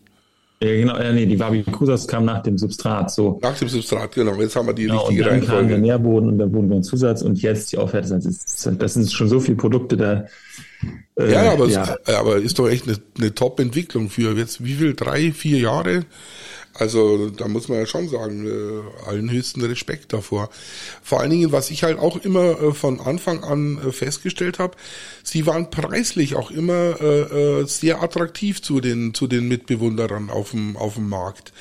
[0.61, 3.39] Ja, genau, ja, nee, die Wabikusas kam nach dem Substrat, so.
[3.43, 4.35] Nach dem Substrat, genau.
[4.41, 5.69] Jetzt haben wir die genau, richtige und dann kam Reihenfolge.
[5.69, 8.75] der Nährboden und der Bodengrundzusatz und jetzt die Aufhärtesalze.
[8.77, 10.25] Das sind schon so viele Produkte da.
[11.17, 11.97] Äh, ja, aber, ja.
[12.05, 14.95] Es, aber ist doch echt eine, eine Top-Entwicklung für jetzt wie viel?
[14.95, 16.05] Drei, vier Jahre?
[16.75, 20.49] Also da muss man ja schon sagen, äh, allen höchsten Respekt davor.
[21.03, 24.77] Vor allen Dingen, was ich halt auch immer äh, von Anfang an äh, festgestellt habe,
[25.23, 30.53] sie waren preislich auch immer äh, äh, sehr attraktiv zu den zu den Mitbewunderern auf
[30.53, 31.53] dem auf dem Markt.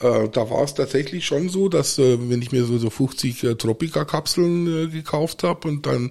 [0.00, 3.44] Äh, da war es tatsächlich schon so, dass äh, wenn ich mir so so 50
[3.44, 6.10] äh, Tropica Kapseln äh, gekauft habe und dann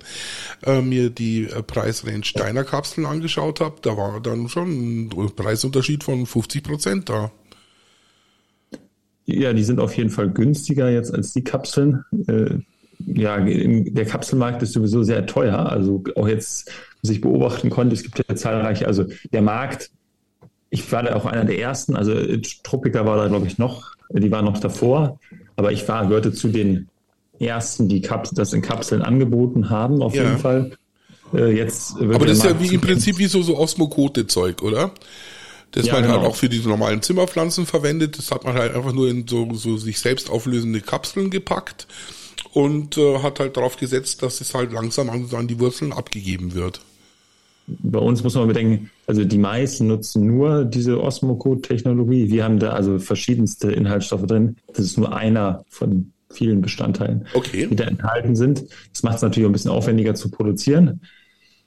[0.64, 6.04] äh, mir die äh, Preisrange deiner Kapseln angeschaut habe, da war dann schon ein Preisunterschied
[6.04, 7.32] von 50 Prozent da.
[9.26, 12.04] Ja, die sind auf jeden Fall günstiger jetzt als die Kapseln.
[12.28, 12.58] Äh,
[13.06, 15.70] ja, der Kapselmarkt ist sowieso sehr teuer.
[15.70, 19.92] Also auch jetzt, was ich beobachten konnte, es gibt ja zahlreiche, also der Markt,
[20.70, 22.14] ich war da auch einer der ersten, also
[22.64, 25.20] Tropica war da, glaube ich, noch, die war noch davor,
[25.56, 26.88] aber ich war, gehörte zu den
[27.40, 30.24] ersten, die Kaps das in Kapseln angeboten haben, auf ja.
[30.24, 30.72] jeden Fall.
[31.34, 34.92] Äh, jetzt aber das ist ja wie im Prinzip wie so, so Osmokote-Zeug, oder?
[35.74, 36.22] Das ja, man halt genau.
[36.22, 38.18] halt auch für die normalen Zimmerpflanzen verwendet.
[38.18, 41.88] Das hat man halt einfach nur in so, so sich selbst auflösende Kapseln gepackt
[42.54, 46.82] und äh, hat halt darauf gesetzt, dass es halt langsam an, die Wurzeln abgegeben wird.
[47.66, 52.30] Bei uns muss man bedenken, also die meisten nutzen nur diese Osmocode-Technologie.
[52.30, 54.58] Wir haben da also verschiedenste Inhaltsstoffe drin.
[54.68, 57.68] Das ist nur einer von vielen Bestandteilen, okay.
[57.68, 58.66] die da enthalten sind.
[58.92, 61.02] Das macht es natürlich auch ein bisschen aufwendiger zu produzieren,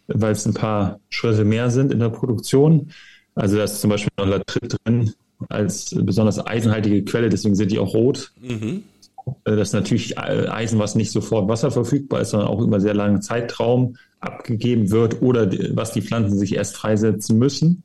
[0.07, 2.91] weil es ein paar Schritte mehr sind in der Produktion.
[3.37, 5.13] Also da ist zum Beispiel noch Latrit drin
[5.49, 8.33] als besonders eisenhaltige Quelle, deswegen sind die auch rot.
[8.41, 8.83] Mhm.
[9.45, 13.23] Äh, das ist natürlich Eisen, was nicht sofort wasserverfügbar ist, sondern auch über sehr langen
[13.23, 17.85] Zeitraum abgegeben wird oder was die Pflanzen sich erst freisetzen müssen.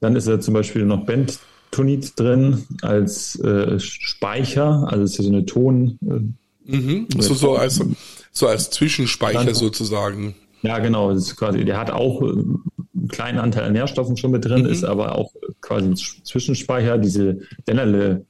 [0.00, 5.30] Dann ist da zum Beispiel noch Bentonit drin als äh, Speicher, also ist ja so
[5.30, 5.98] eine Ton.
[6.06, 7.08] Äh, mhm.
[7.18, 7.82] so, so, als,
[8.30, 10.36] so als Zwischenspeicher sozusagen.
[10.64, 11.14] Ja, genau.
[11.36, 14.70] Quasi, der hat auch einen kleinen Anteil an Nährstoffen schon mit drin, mhm.
[14.70, 16.98] ist aber auch quasi ein Zwischenspeicher.
[16.98, 18.24] Diese Dennerle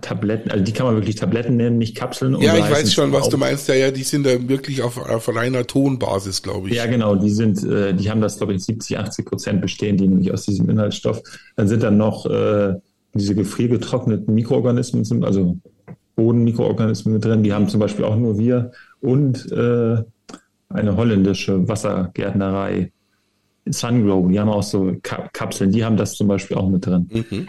[0.00, 2.40] Tabletten, also die kann man wirklich Tabletten nennen, nicht Kapseln.
[2.40, 3.68] Ja, ich weiß schon, was du meinst.
[3.68, 6.74] Ja, ja, die sind da wirklich auf, auf reiner Tonbasis, glaube ich.
[6.74, 10.08] Ja, genau, die sind, äh, die haben das, glaube ich, 70, 80 Prozent bestehen, die
[10.08, 11.22] nämlich aus diesem Inhaltsstoff.
[11.56, 12.74] Dann sind dann noch äh,
[13.12, 15.58] diese gefriergetrockneten Mikroorganismen, also
[16.16, 20.02] Bodenmikroorganismen mit drin, die haben zum Beispiel auch nur wir und äh,
[20.68, 22.92] eine holländische Wassergärtnerei
[23.68, 27.08] Sunglow, die haben auch so Kapseln, die haben das zum Beispiel auch mit drin.
[27.10, 27.48] Mhm.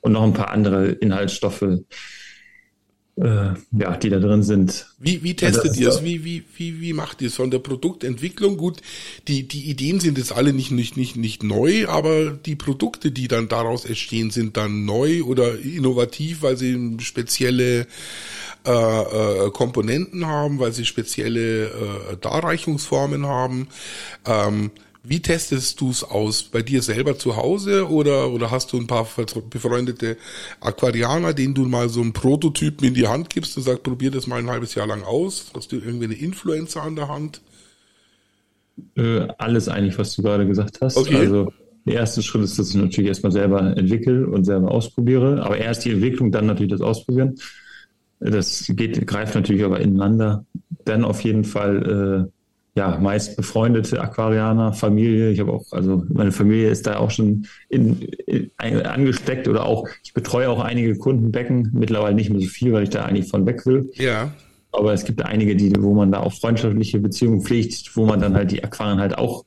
[0.00, 4.86] Und noch ein paar andere Inhaltsstoffe, äh, ja, die da drin sind.
[4.98, 6.02] Wie, wie testet ihr es?
[6.02, 7.36] Wie, wie, wie, wie macht ihr es?
[7.36, 8.80] Von der Produktentwicklung, gut,
[9.28, 13.28] die, die Ideen sind jetzt alle nicht, nicht, nicht, nicht neu, aber die Produkte, die
[13.28, 17.86] dann daraus entstehen, sind dann neu oder innovativ, weil sie spezielle
[18.66, 18.70] äh,
[19.46, 23.68] äh, Komponenten haben, weil sie spezielle äh, Darreichungsformen haben.
[24.26, 24.70] Ähm,
[25.04, 26.44] wie testest du es aus?
[26.44, 29.08] Bei dir selber zu Hause oder, oder hast du ein paar
[29.50, 30.16] befreundete
[30.60, 34.28] Aquarianer, denen du mal so einen Prototypen in die Hand gibst und sagst, probier das
[34.28, 35.46] mal ein halbes Jahr lang aus?
[35.56, 37.40] Hast du irgendwie eine Influencer an der Hand?
[38.96, 40.96] Äh, alles eigentlich, was du gerade gesagt hast.
[40.96, 41.16] Okay.
[41.16, 41.52] Also
[41.84, 45.42] der erste Schritt ist, dass ich natürlich erstmal selber entwickle und selber ausprobiere.
[45.42, 47.34] Aber erst die Entwicklung, dann natürlich das Ausprobieren.
[48.24, 50.44] Das geht, greift natürlich aber ineinander.
[50.84, 52.30] Dann auf jeden Fall äh,
[52.74, 55.30] ja, meist befreundete Aquarianer, Familie.
[55.30, 59.88] Ich habe auch, also meine Familie ist da auch schon in, in, angesteckt oder auch,
[60.02, 63.44] ich betreue auch einige Kundenbecken, mittlerweile nicht mehr so viel, weil ich da eigentlich von
[63.44, 63.90] weg will.
[63.94, 64.32] Ja.
[64.72, 68.34] Aber es gibt einige, die, wo man da auch freundschaftliche Beziehungen pflegt, wo man dann
[68.34, 69.44] halt die Aquarien halt auch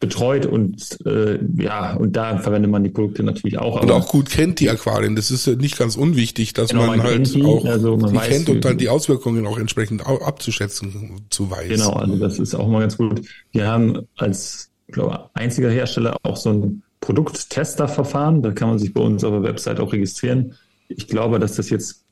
[0.00, 3.82] betreut und äh, ja, und da verwendet man die Produkte natürlich auch.
[3.82, 5.14] Und auch gut kennt die Aquarien.
[5.14, 8.16] Das ist nicht ganz unwichtig, dass genau, man, man halt die, auch also man die
[8.16, 11.68] weiß, kennt und dann die Auswirkungen auch entsprechend abzuschätzen zu weiß.
[11.68, 13.20] Genau, also das ist auch mal ganz gut.
[13.52, 18.42] Wir haben als ich glaube, einziger Hersteller auch so ein Produkttesterverfahren.
[18.42, 20.54] Da kann man sich bei uns auf der Website auch registrieren.
[20.88, 22.04] Ich glaube, dass das jetzt,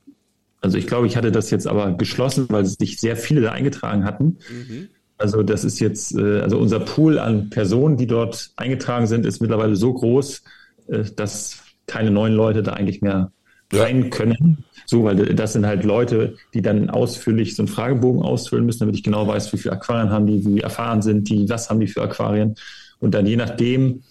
[0.61, 4.05] also ich glaube, ich hatte das jetzt aber geschlossen, weil sich sehr viele da eingetragen
[4.05, 4.39] hatten.
[4.49, 4.89] Mhm.
[5.19, 9.41] Also das ist jetzt, äh, also unser Pool an Personen, die dort eingetragen sind, ist
[9.41, 10.43] mittlerweile so groß,
[10.89, 13.33] äh, dass keine neuen Leute da eigentlich mehr
[13.73, 14.65] rein können.
[14.87, 18.95] So, weil das sind halt Leute, die dann ausführlich so einen Fragebogen ausfüllen müssen, damit
[18.95, 21.89] ich genau weiß, wie viele Aquarien haben die, wie erfahren sind die, was haben die
[21.89, 22.55] für Aquarien.
[23.01, 24.03] Und dann je nachdem,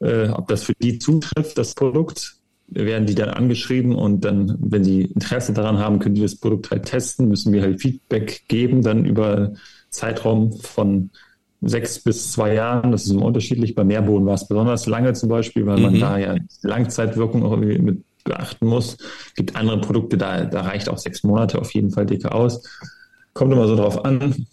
[0.00, 2.36] äh, ob das für die zutrifft, das Produkt,
[2.68, 6.70] werden die dann angeschrieben und dann, wenn sie Interesse daran haben, können die das Produkt
[6.70, 9.52] halt testen, müssen wir halt Feedback geben, dann über
[9.94, 11.10] Zeitraum von
[11.62, 12.92] sechs bis zwei Jahren.
[12.92, 13.74] Das ist immer unterschiedlich.
[13.74, 16.00] Bei Meerboden war es besonders lange zum Beispiel, weil man mhm.
[16.00, 18.96] da ja Langzeitwirkung auch irgendwie mit beachten muss.
[19.26, 22.62] Es gibt andere Produkte, da, da reicht auch sechs Monate auf jeden Fall dicke aus.
[23.34, 24.46] Kommt immer so drauf an.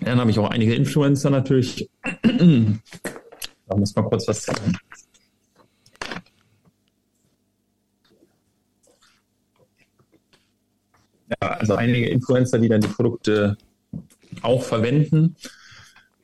[0.00, 1.88] Dann habe ich auch einige Influencer natürlich.
[2.22, 4.76] da muss man kurz was sagen.
[11.28, 13.56] Ja, also einige Influencer, die dann die Produkte
[14.42, 15.36] auch verwenden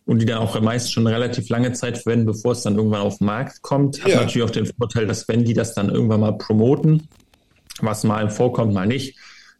[0.07, 3.18] und die dann auch meist schon relativ lange Zeit verwenden, bevor es dann irgendwann auf
[3.18, 4.02] den Markt kommt.
[4.02, 4.20] Hat ja.
[4.20, 7.09] natürlich auch den Vorteil, dass wenn die das dann irgendwann mal promoten,
[7.81, 9.18] was mal vorkommt, mal nicht,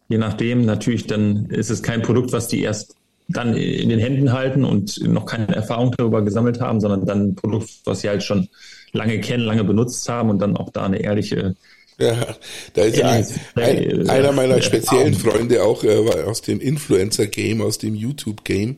[0.09, 2.97] je nachdem, natürlich dann ist es kein Produkt, was die erst
[3.29, 7.35] dann in den Händen halten und noch keine Erfahrung darüber gesammelt haben, sondern dann ein
[7.35, 8.49] Produkt, was sie halt schon
[8.92, 11.55] lange kennen, lange benutzt haben und dann auch da eine ehrliche
[12.01, 12.37] ja,
[12.75, 17.79] da ist ja ein, ein, einer meiner speziellen Freunde auch äh, aus dem Influencer-Game, aus
[17.79, 18.77] dem YouTube-Game,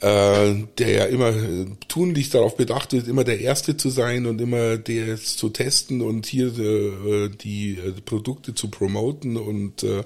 [0.00, 4.40] äh, der ja immer äh, tunlichst darauf bedacht ist, immer der Erste zu sein und
[4.40, 10.02] immer der zu testen und hier äh, die äh, Produkte zu promoten und äh,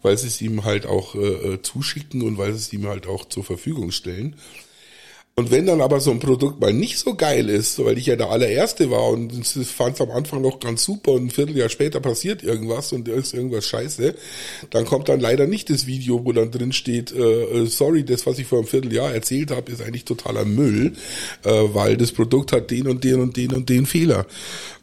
[0.00, 3.26] weil sie es ihm halt auch äh, zuschicken und weil sie es ihm halt auch
[3.28, 4.36] zur Verfügung stellen.
[5.36, 8.14] Und wenn dann aber so ein Produkt mal nicht so geil ist, weil ich ja
[8.14, 11.98] der allererste war und fand es am Anfang noch ganz super und ein Vierteljahr später
[11.98, 14.14] passiert irgendwas und ist irgendwas scheiße,
[14.70, 18.26] dann kommt dann leider nicht das Video, wo dann drin steht, äh, äh, sorry, das,
[18.26, 20.92] was ich vor einem Vierteljahr erzählt habe, ist eigentlich totaler Müll,
[21.42, 24.26] äh, weil das Produkt hat den und den und den und den Fehler.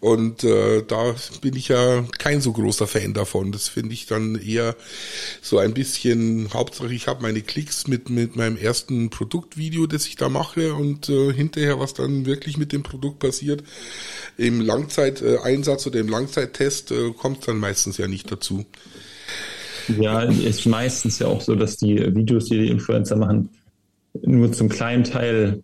[0.01, 3.53] Und äh, da bin ich ja kein so großer Fan davon.
[3.53, 4.75] Das finde ich dann eher
[5.41, 10.17] so ein bisschen, Hauptsache ich habe meine Klicks mit, mit meinem ersten Produktvideo, das ich
[10.17, 10.40] da mache
[10.75, 13.63] und äh, hinterher, was dann wirklich mit dem Produkt passiert,
[14.37, 18.65] im Langzeiteinsatz oder im Langzeittest äh, kommt dann meistens ja nicht dazu.
[19.99, 23.49] Ja, ist meistens ja auch so, dass die Videos, die die Influencer machen,
[24.21, 25.63] nur zum kleinen Teil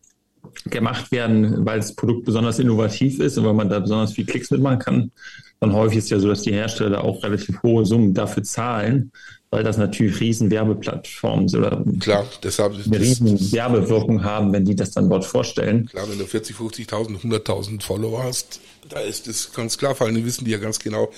[0.65, 4.51] gemacht werden, weil das Produkt besonders innovativ ist und weil man da besonders viel Klicks
[4.51, 5.11] mitmachen kann.
[5.59, 9.11] Dann häufig ist ja so, dass die Hersteller auch relativ hohe Summen dafür zahlen,
[9.57, 14.75] weil das natürlich riesen Werbeplattformen sind oder klar, deshalb eine riesen Werbewirkung haben, wenn die
[14.75, 15.87] das dann dort vorstellen.
[15.87, 20.23] Klar, wenn du 40, 50.000, 100.000 Follower hast, da ist das ganz klar, vor allem
[20.23, 21.09] wissen die ja ganz genau,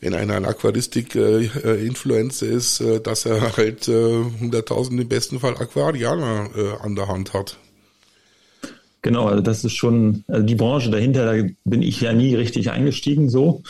[0.00, 5.56] wenn einer ein Aquaristik-Influencer äh, ist, äh, dass er halt äh, 100.000 im besten Fall
[5.56, 7.56] Aquarianer äh, an der Hand hat.
[9.02, 12.70] Genau, also das ist schon, also die Branche dahinter, da bin ich ja nie richtig
[12.70, 13.64] eingestiegen, so.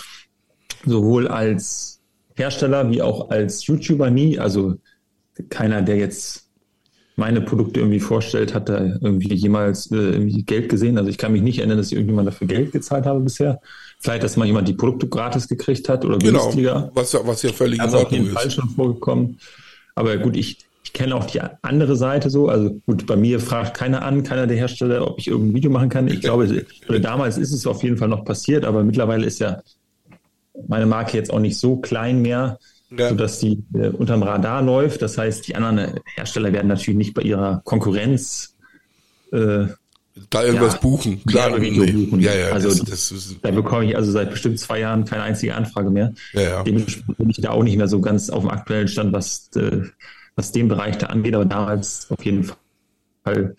[0.84, 1.94] Sowohl als
[2.34, 4.38] Hersteller wie auch als YouTuber nie.
[4.38, 4.76] Also
[5.48, 6.48] keiner, der jetzt
[7.16, 10.98] meine Produkte irgendwie vorstellt, hat da irgendwie jemals äh, irgendwie Geld gesehen.
[10.98, 13.60] Also ich kann mich nicht erinnern, dass ich irgendjemand dafür Geld gezahlt habe bisher.
[14.00, 16.90] Vielleicht, dass mal jemand die Produkte gratis gekriegt hat oder genau, günstiger.
[16.94, 19.38] Was, was ja völlig also in Ordnung auf jeden Fall schon vorgekommen.
[19.94, 20.58] Aber gut, ich,
[20.94, 22.48] kenne auch die andere Seite so.
[22.48, 25.90] Also gut, bei mir fragt keiner an, keiner der Hersteller, ob ich irgendein Video machen
[25.90, 26.08] kann.
[26.08, 26.46] Ich glaube,
[27.00, 29.60] damals ist es auf jeden Fall noch passiert, aber mittlerweile ist ja
[30.68, 32.58] meine Marke jetzt auch nicht so klein mehr,
[32.90, 33.08] ja.
[33.08, 35.02] sodass sie äh, unterm Radar läuft.
[35.02, 38.56] Das heißt, die anderen Hersteller werden natürlich nicht bei ihrer Konkurrenz
[39.32, 39.66] äh,
[40.30, 41.24] da irgendwas ja, buchen.
[41.24, 41.70] Klar, nee.
[41.70, 42.20] buchen.
[42.20, 45.54] Ja, ja, also das, das da bekomme ich also seit bestimmt zwei Jahren keine einzige
[45.56, 46.12] Anfrage mehr.
[46.32, 46.62] Ja, ja.
[46.62, 49.82] Dementsprechend bin ich da auch nicht mehr so ganz auf dem aktuellen Stand, was äh,
[50.36, 52.44] was den Bereich da angeht, aber damals auf jeden
[53.24, 53.56] Fall.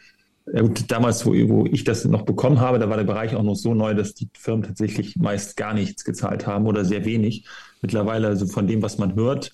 [0.53, 3.43] Ja gut, damals, wo, wo ich das noch bekommen habe, da war der Bereich auch
[3.43, 7.47] noch so neu, dass die Firmen tatsächlich meist gar nichts gezahlt haben oder sehr wenig.
[7.81, 9.51] Mittlerweile, also von dem, was man hört,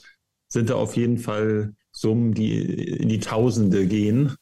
[0.50, 4.36] sind da auf jeden Fall Summen, die in die Tausende gehen.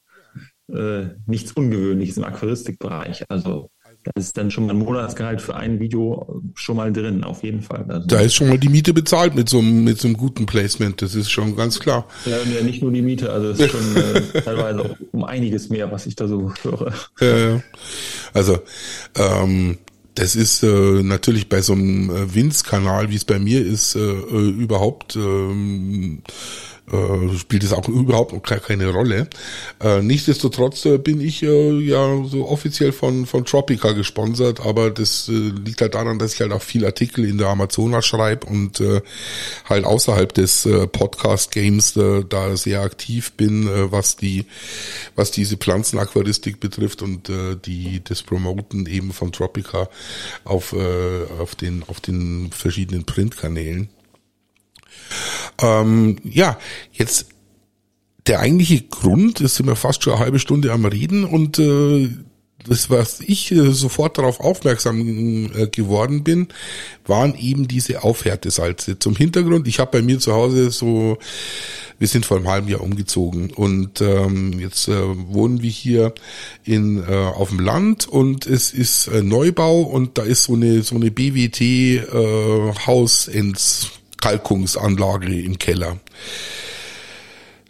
[0.67, 3.25] Äh, nichts Ungewöhnliches im Aquaristikbereich.
[3.29, 3.69] Also
[4.03, 7.61] da ist dann schon mal ein Monatsgehalt für ein Video schon mal drin, auf jeden
[7.61, 7.85] Fall.
[7.87, 10.45] Also da ist schon mal die Miete bezahlt mit so einem, mit so einem guten
[10.45, 12.07] Placement, das ist schon ganz klar.
[12.25, 15.69] Ja, ja nicht nur die Miete, also es ist schon äh, teilweise auch um einiges
[15.69, 16.93] mehr, was ich da so höre.
[17.19, 17.61] Ja,
[18.33, 18.59] also
[19.15, 19.77] ähm,
[20.15, 23.99] das ist äh, natürlich bei so einem äh, Winz-Kanal, wie es bei mir ist, äh,
[23.99, 26.23] äh überhaupt ähm,
[26.91, 29.27] äh, spielt es auch überhaupt noch keine Rolle.
[29.81, 35.81] Äh, nichtsdestotrotz äh, bin ich ja so offiziell von, von Tropica gesponsert, aber das liegt
[35.81, 38.81] halt daran, dass ich halt auch viel Artikel in der Amazonas schreibe und
[39.65, 41.99] halt außerhalb des Podcast-Games
[42.29, 44.45] da sehr aktiv bin, was die,
[45.15, 47.31] was diese Pflanzenaquaristik betrifft und
[47.65, 49.89] die das Promoten eben von Tropica
[50.43, 50.75] auf,
[51.39, 53.89] auf den, auf den verschiedenen Printkanälen.
[55.61, 56.57] Ähm, ja,
[56.91, 57.27] jetzt
[58.27, 62.09] der eigentliche Grund, ist sind wir fast schon eine halbe Stunde am Reden und äh,
[62.67, 66.49] das, was ich äh, sofort darauf aufmerksam äh, geworden bin,
[67.05, 68.99] waren eben diese Aufhärtesalze.
[68.99, 71.17] Zum Hintergrund, ich habe bei mir zu Hause so
[71.99, 74.93] Wir sind vor einem halben Jahr umgezogen und ähm, jetzt äh,
[75.27, 76.13] wohnen wir hier
[76.63, 80.81] in äh, auf dem Land und es ist äh, Neubau und da ist so eine
[80.81, 82.73] so eine BWT äh,
[84.19, 85.97] Hausentkalkungsanlage im Keller.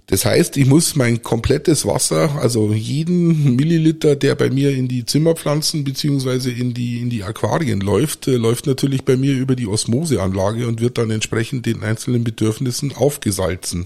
[0.08, 5.06] Das heißt, ich muss mein komplettes Wasser, also jeden Milliliter, der bei mir in die
[5.06, 9.68] Zimmerpflanzen beziehungsweise in die in die Aquarien läuft, äh, läuft natürlich bei mir über die
[9.68, 13.86] Osmoseanlage und wird dann entsprechend den einzelnen Bedürfnissen aufgesalzen.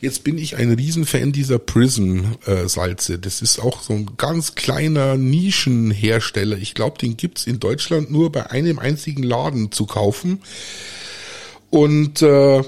[0.00, 3.18] Jetzt bin ich ein Riesenfan dieser Prism-Salze.
[3.18, 6.56] Das ist auch so ein ganz kleiner Nischenhersteller.
[6.56, 10.40] Ich glaube, den gibt's in Deutschland nur bei einem einzigen Laden zu kaufen.
[11.70, 12.62] Und äh,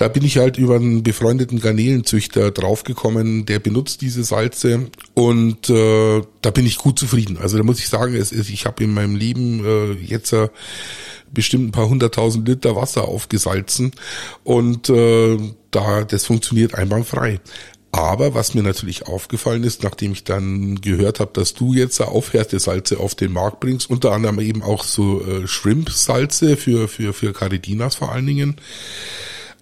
[0.00, 6.22] da bin ich halt über einen befreundeten Garnelenzüchter draufgekommen, der benutzt diese Salze und äh,
[6.40, 7.36] da bin ich gut zufrieden.
[7.36, 10.48] Also da muss ich sagen, es ist, ich habe in meinem Leben äh, jetzt äh,
[11.32, 13.92] bestimmt ein paar hunderttausend Liter Wasser aufgesalzen
[14.44, 15.38] und äh,
[15.70, 17.40] da das funktioniert einwandfrei.
[17.92, 23.00] Aber was mir natürlich aufgefallen ist, nachdem ich dann gehört habe, dass du jetzt Aufhärtesalze
[23.00, 27.96] auf den Markt bringst, unter anderem eben auch so äh, Shrimp-Salze für, für, für Caridinas
[27.96, 28.56] vor allen Dingen,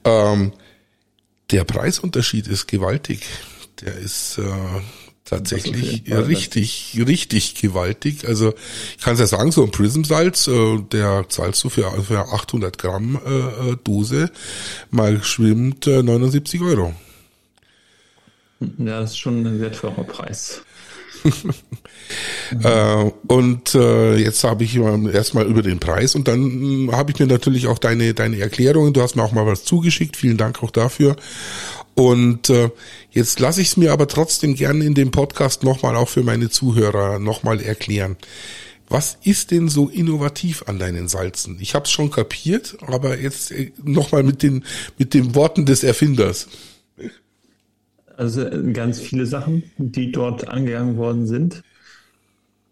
[0.05, 0.53] ähm,
[1.51, 3.23] der Preisunterschied ist gewaltig.
[3.81, 4.43] Der ist äh,
[5.29, 8.27] tatsächlich richtig, richtig gewaltig.
[8.27, 8.55] Also
[8.97, 12.79] ich kann es ja sagen, so ein Prism-Salz, äh, der zahlst du für, für 800
[12.79, 14.31] Gramm äh, äh, Dose,
[14.91, 16.95] mal schwimmt äh, 79 Euro.
[18.61, 20.63] Ja, das ist schon ein wertvoller Preis.
[22.63, 27.19] äh, und äh, jetzt habe ich erstmal über den Preis und dann hm, habe ich
[27.19, 30.63] mir natürlich auch deine, deine Erklärungen, du hast mir auch mal was zugeschickt, vielen Dank
[30.63, 31.17] auch dafür.
[31.95, 32.71] Und äh,
[33.11, 36.49] jetzt lasse ich es mir aber trotzdem gerne in dem Podcast nochmal auch für meine
[36.49, 38.17] Zuhörer nochmal erklären.
[38.89, 41.59] Was ist denn so innovativ an deinen Salzen?
[41.61, 44.65] Ich habe es schon kapiert, aber jetzt äh, nochmal mit den
[44.97, 46.47] mit den Worten des Erfinders.
[48.19, 51.63] Also äh, ganz viele Sachen, die dort angegangen worden sind.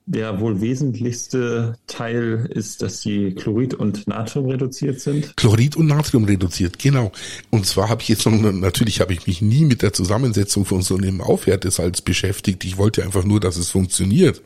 [0.09, 5.37] Der wohl wesentlichste Teil ist, dass sie Chlorid und Natrium reduziert sind.
[5.37, 7.11] Chlorid und Natrium reduziert, genau.
[7.51, 10.83] Und zwar habe ich jetzt noch, natürlich habe ich mich nie mit der Zusammensetzung von
[10.83, 12.65] so einem Aufwertesalz beschäftigt.
[12.65, 14.43] Ich wollte einfach nur, dass es funktioniert.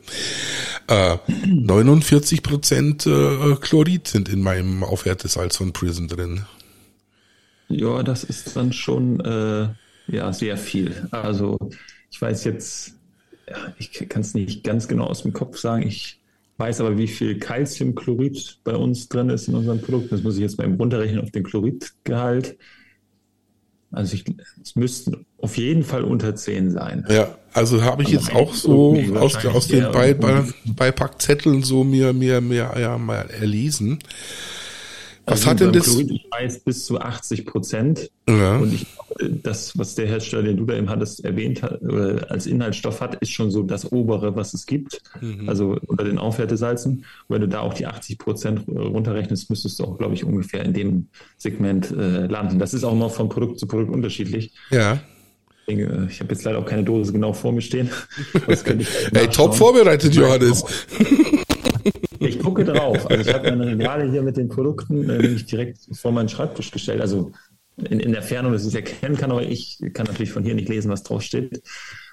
[0.87, 6.41] Äh, 49 Prozent äh, Chlorid sind in meinem Aufwertesalz von Prison drin.
[7.69, 9.69] Ja, das ist dann schon äh,
[10.11, 11.07] ja, sehr viel.
[11.11, 11.57] Also
[12.09, 12.95] ich weiß jetzt,
[13.77, 15.87] ich kann es nicht ganz genau aus dem Kopf sagen.
[15.87, 16.19] Ich
[16.57, 20.11] weiß aber, wie viel Calciumchlorid bei uns drin ist in unserem Produkt.
[20.11, 22.57] Das muss ich jetzt mal runterrechnen auf den Chloridgehalt.
[23.91, 24.23] Also ich,
[24.61, 27.05] es müssten auf jeden Fall unter 10 sein.
[27.09, 32.13] Ja, also habe ich jetzt auch so aus, aus den Bei, Bei, Beipackzetteln so mir,
[32.13, 33.99] mir, mir ja, mal erlesen.
[35.25, 35.85] Was also hat denn das?
[35.85, 38.09] Chlorid bis zu 80 Prozent.
[38.27, 38.57] Ja.
[38.57, 38.87] Und ich
[39.29, 43.15] das, was der Hersteller, den du da eben hattest, erwähnt hat, oder als Inhaltsstoff hat,
[43.15, 45.01] ist schon so das obere, was es gibt.
[45.21, 45.47] Mhm.
[45.47, 46.91] Also unter den Aufwertesalzen.
[46.91, 50.63] Und wenn du da auch die 80 Prozent runterrechnest, müsstest du auch, glaube ich, ungefähr
[50.63, 51.07] in dem
[51.37, 52.59] Segment äh, landen.
[52.59, 54.53] Das ist auch noch von Produkt zu Produkt unterschiedlich.
[54.69, 54.99] Ja.
[55.67, 57.89] Ich, äh, habe jetzt leider auch keine Dose genau vor mir stehen.
[59.13, 60.63] Ey, top vorbereitet, Johannes.
[62.19, 63.09] Ich gucke drauf.
[63.09, 66.69] Also ich habe meine Regale hier mit den Produkten äh, nämlich direkt vor meinen Schreibtisch
[66.69, 67.01] gestellt.
[67.01, 67.31] Also
[67.77, 70.53] in, in der Ferne, dass ich es erkennen kann, aber ich kann natürlich von hier
[70.53, 71.63] nicht lesen, was drauf steht.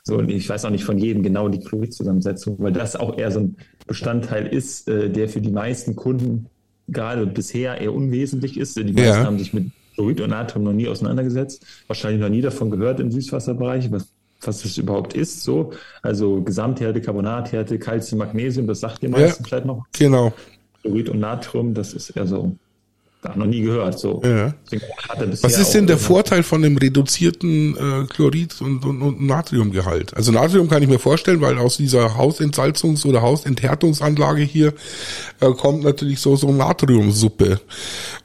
[0.05, 3.31] So, und ich weiß auch nicht von jedem genau die Chloridzusammensetzung, weil das auch eher
[3.31, 6.47] so ein Bestandteil ist, äh, der für die meisten Kunden
[6.89, 8.77] gerade bisher eher unwesentlich ist.
[8.77, 9.25] Die meisten ja.
[9.25, 13.11] haben sich mit Chlorid und Natrium noch nie auseinandergesetzt, wahrscheinlich noch nie davon gehört im
[13.11, 15.43] Süßwasserbereich, was, was das überhaupt ist.
[15.43, 15.73] So,
[16.03, 19.85] also Gesamthärte, Carbonathärte, Calcium, Magnesium, das sagt ihr meisten ja, vielleicht noch.
[19.99, 20.33] Genau.
[20.83, 22.57] Chlorid und Natrium, das ist eher so
[23.21, 23.99] da noch nie gehört.
[23.99, 24.23] So.
[24.25, 24.55] Ja.
[25.43, 30.17] Was ist denn der Vorteil von dem reduzierten äh, Chlorid- und, und, und Natriumgehalt?
[30.17, 34.73] Also Natrium kann ich mir vorstellen, weil aus dieser Hausentsalzungs- oder Hausenthärtungsanlage hier
[35.41, 37.61] äh, kommt natürlich so so Natriumsuppe.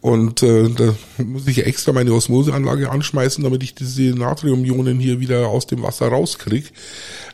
[0.04, 5.48] Und äh, da muss ich extra meine Osmoseanlage anschmeißen, damit ich diese Natriumionen hier wieder
[5.48, 6.74] aus dem Wasser rauskrieg.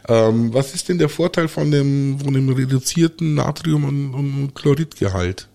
[0.08, 5.48] Ähm, was ist denn der Vorteil von dem, von dem reduzierten Natrium- und, und Chloridgehalt?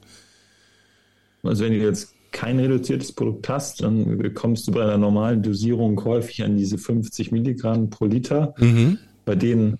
[1.44, 6.04] Also wenn du jetzt kein reduziertes Produkt hast, dann kommst du bei einer normalen Dosierung
[6.04, 8.98] häufig an diese 50 Milligramm pro Liter, mhm.
[9.24, 9.78] bei denen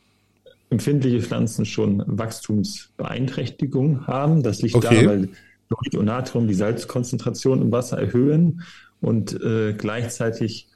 [0.71, 4.45] empfindliche Pflanzen schon Wachstumsbeeinträchtigung haben.
[4.45, 5.03] Das liegt okay.
[5.03, 5.29] daran, weil
[5.69, 8.63] Chlorid und Natrium die Salzkonzentration im Wasser erhöhen
[9.01, 10.69] und äh, gleichzeitig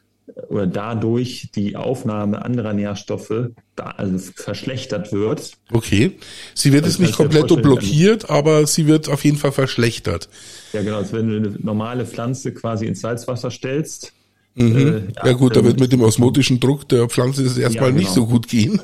[0.49, 5.53] oder dadurch die Aufnahme anderer Nährstoffe da, also verschlechtert wird.
[5.73, 6.19] Okay.
[6.55, 10.29] Sie wird es nicht komplett blockiert, aber sie wird auf jeden Fall verschlechtert.
[10.75, 10.99] Ja, genau.
[10.99, 14.13] Also wenn du eine normale Pflanze quasi ins Salzwasser stellst,
[14.59, 14.77] Mhm.
[14.77, 17.91] Äh, ja, ja, gut, da wird mit dem osmotischen Druck der Pflanze das erstmal ja,
[17.91, 18.01] genau.
[18.01, 18.81] nicht so gut gehen.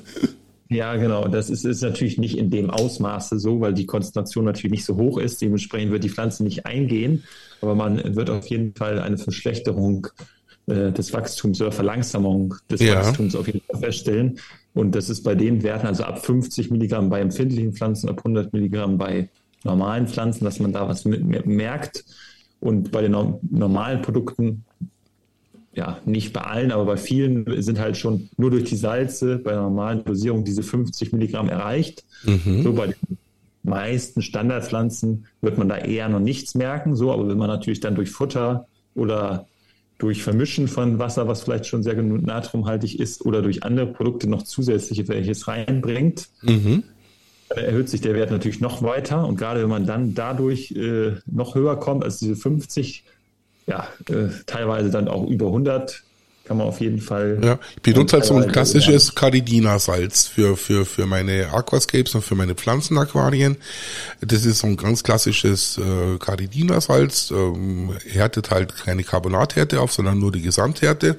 [0.68, 1.28] Ja, genau.
[1.28, 4.96] Das ist, ist natürlich nicht in dem Ausmaße so, weil die Konzentration natürlich nicht so
[4.96, 5.42] hoch ist.
[5.42, 7.24] Dementsprechend wird die Pflanze nicht eingehen.
[7.60, 10.06] Aber man wird auf jeden Fall eine Verschlechterung
[10.66, 12.96] äh, des Wachstums oder Verlangsamung des ja.
[12.96, 14.38] Wachstums auf jeden Fall feststellen.
[14.72, 18.52] Und das ist bei den Werten, also ab 50 Milligramm bei empfindlichen Pflanzen, ab 100
[18.52, 19.28] Milligramm bei
[19.62, 22.04] normalen Pflanzen, dass man da was mit, merkt.
[22.60, 23.14] Und bei den
[23.50, 24.64] normalen Produkten
[25.74, 29.52] ja, nicht bei allen, aber bei vielen sind halt schon nur durch die Salze bei
[29.52, 32.04] der normalen Dosierung diese 50 Milligramm erreicht.
[32.24, 32.62] Mhm.
[32.62, 33.18] So bei den
[33.64, 36.94] meisten Standardpflanzen wird man da eher noch nichts merken.
[36.94, 39.46] So, aber wenn man natürlich dann durch Futter oder
[39.98, 44.28] durch Vermischen von Wasser, was vielleicht schon sehr genug natriumhaltig ist, oder durch andere Produkte
[44.28, 46.84] noch zusätzliche welches reinbringt, mhm.
[47.48, 49.26] dann erhöht sich der Wert natürlich noch weiter.
[49.26, 53.04] Und gerade wenn man dann dadurch äh, noch höher kommt als diese 50
[53.66, 56.04] ja, äh, teilweise dann auch über 100
[56.44, 57.38] kann man auf jeden Fall.
[57.42, 59.12] Ja, ich benutze halt so ein klassisches ja.
[59.14, 63.56] Caridina-Salz für, für, für meine Aquascapes und für meine Pflanzenaquarien.
[64.20, 70.18] Das ist so ein ganz klassisches äh, Caridina-Salz, ähm, härtet halt keine Carbonathärte auf, sondern
[70.18, 71.16] nur die Gesamthärte.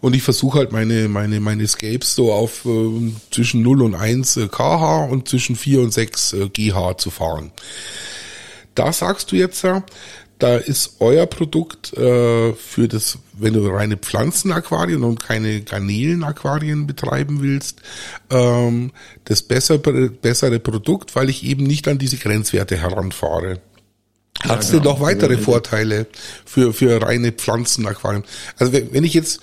[0.00, 4.36] Und ich versuche halt meine, meine, meine Scapes so auf äh, zwischen 0 und 1
[4.36, 7.50] äh, kH und zwischen 4 und 6 äh, GH zu fahren.
[8.76, 9.82] Da sagst du jetzt ja,
[10.42, 17.42] da ist euer Produkt äh, für das, wenn du reine Pflanzenaquarien und keine Garnelenaquarien betreiben
[17.42, 17.82] willst,
[18.30, 18.90] ähm,
[19.24, 19.78] das bessere,
[20.10, 23.60] bessere Produkt, weil ich eben nicht an diese Grenzwerte heranfahre.
[24.40, 24.94] Hat es ja, denn genau.
[24.94, 26.06] noch weitere Vorteile
[26.46, 28.24] für, für reine Pflanzenaquarien?
[28.56, 29.40] Also wenn ich jetzt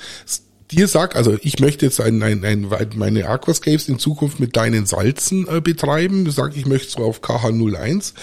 [0.72, 4.86] dir sag, also ich möchte jetzt ein, ein, ein, meine Aquascapes in Zukunft mit deinen
[4.86, 8.14] Salzen äh, betreiben, sag ich möchte so auf KH01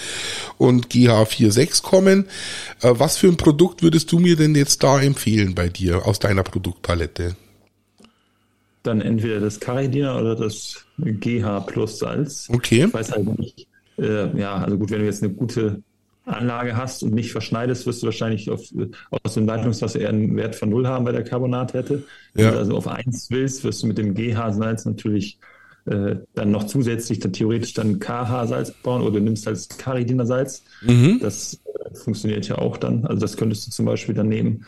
[0.57, 2.25] und GH46 kommen.
[2.81, 6.19] Äh, was für ein Produkt würdest du mir denn jetzt da empfehlen bei dir aus
[6.19, 7.35] deiner Produktpalette?
[8.83, 12.47] Dann entweder das Caridina oder das GH Plus Salz.
[12.51, 12.85] Okay.
[12.85, 13.67] Ich weiß halt nicht.
[13.97, 15.81] Äh, ja, also gut, wenn du jetzt eine gute
[16.25, 18.61] Anlage hast und nicht verschneidest, wirst du wahrscheinlich auf,
[19.23, 22.03] aus dem Leitungswasser eher einen Wert von 0 haben bei der Carbonathärte.
[22.33, 22.51] Wenn ja.
[22.51, 25.37] du also auf 1 willst, wirst du mit dem GH-Salz natürlich
[25.85, 30.63] äh, dann noch zusätzlich dann theoretisch dann KH-Salz bauen oder du nimmst halt Caridina-Salz.
[30.81, 31.19] Mhm.
[31.21, 33.05] Das äh, funktioniert ja auch dann.
[33.05, 34.65] Also das könntest du zum Beispiel dann nehmen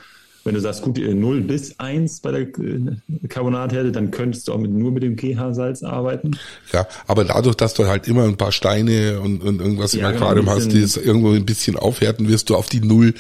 [0.48, 4.58] wenn du sagst, gut, 0 bis 1 bei der äh, Carbonathärte, dann könntest du auch
[4.58, 6.32] mit, nur mit dem GH-Salz arbeiten.
[6.72, 10.14] Ja, aber dadurch, dass du halt immer ein paar Steine und, und irgendwas ja, im
[10.14, 13.14] genau, Aquarium hast, die es irgendwo ein bisschen aufhärten, wirst du auf die Null.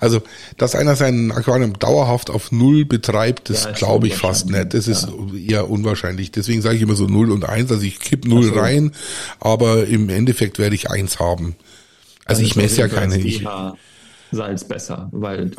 [0.00, 0.22] Also,
[0.58, 4.74] dass einer sein Aquarium dauerhaft auf Null betreibt, das ja, glaube ich fast nicht.
[4.74, 5.58] Das ist ja.
[5.58, 6.32] eher unwahrscheinlich.
[6.32, 7.70] Deswegen sage ich immer so 0 und 1.
[7.70, 8.52] Also ich kipp 0 so.
[8.54, 8.90] rein,
[9.38, 11.54] aber im Endeffekt werde ich 1 haben.
[12.24, 13.18] Also ich messe ja keine.
[13.18, 13.44] Ich,
[14.32, 15.52] Salz besser, weil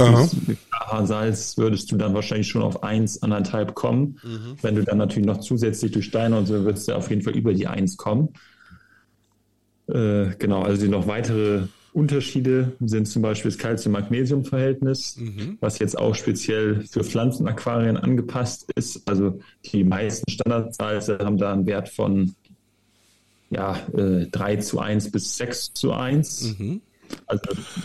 [1.06, 4.20] Salz würdest du dann wahrscheinlich schon auf 1, anderthalb kommen.
[4.24, 4.58] Mhm.
[4.62, 7.36] Wenn du dann natürlich noch zusätzlich durch Steine und so, würdest du auf jeden Fall
[7.36, 8.30] über die 1 kommen.
[9.88, 15.58] Äh, genau, also die noch weitere Unterschiede sind zum Beispiel das Calcium-Magnesium-Verhältnis, mhm.
[15.62, 19.08] was jetzt auch speziell für Pflanzenaquarien angepasst ist.
[19.08, 22.34] Also die meisten Standardsalze haben da einen Wert von
[23.52, 26.58] ja, äh, 3 zu 1 bis 6 zu 1.
[26.58, 26.82] Mhm.
[27.28, 27.44] Also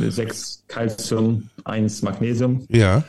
[0.08, 2.64] sechs Calcium, eins Magnesium.
[2.68, 3.04] Ja.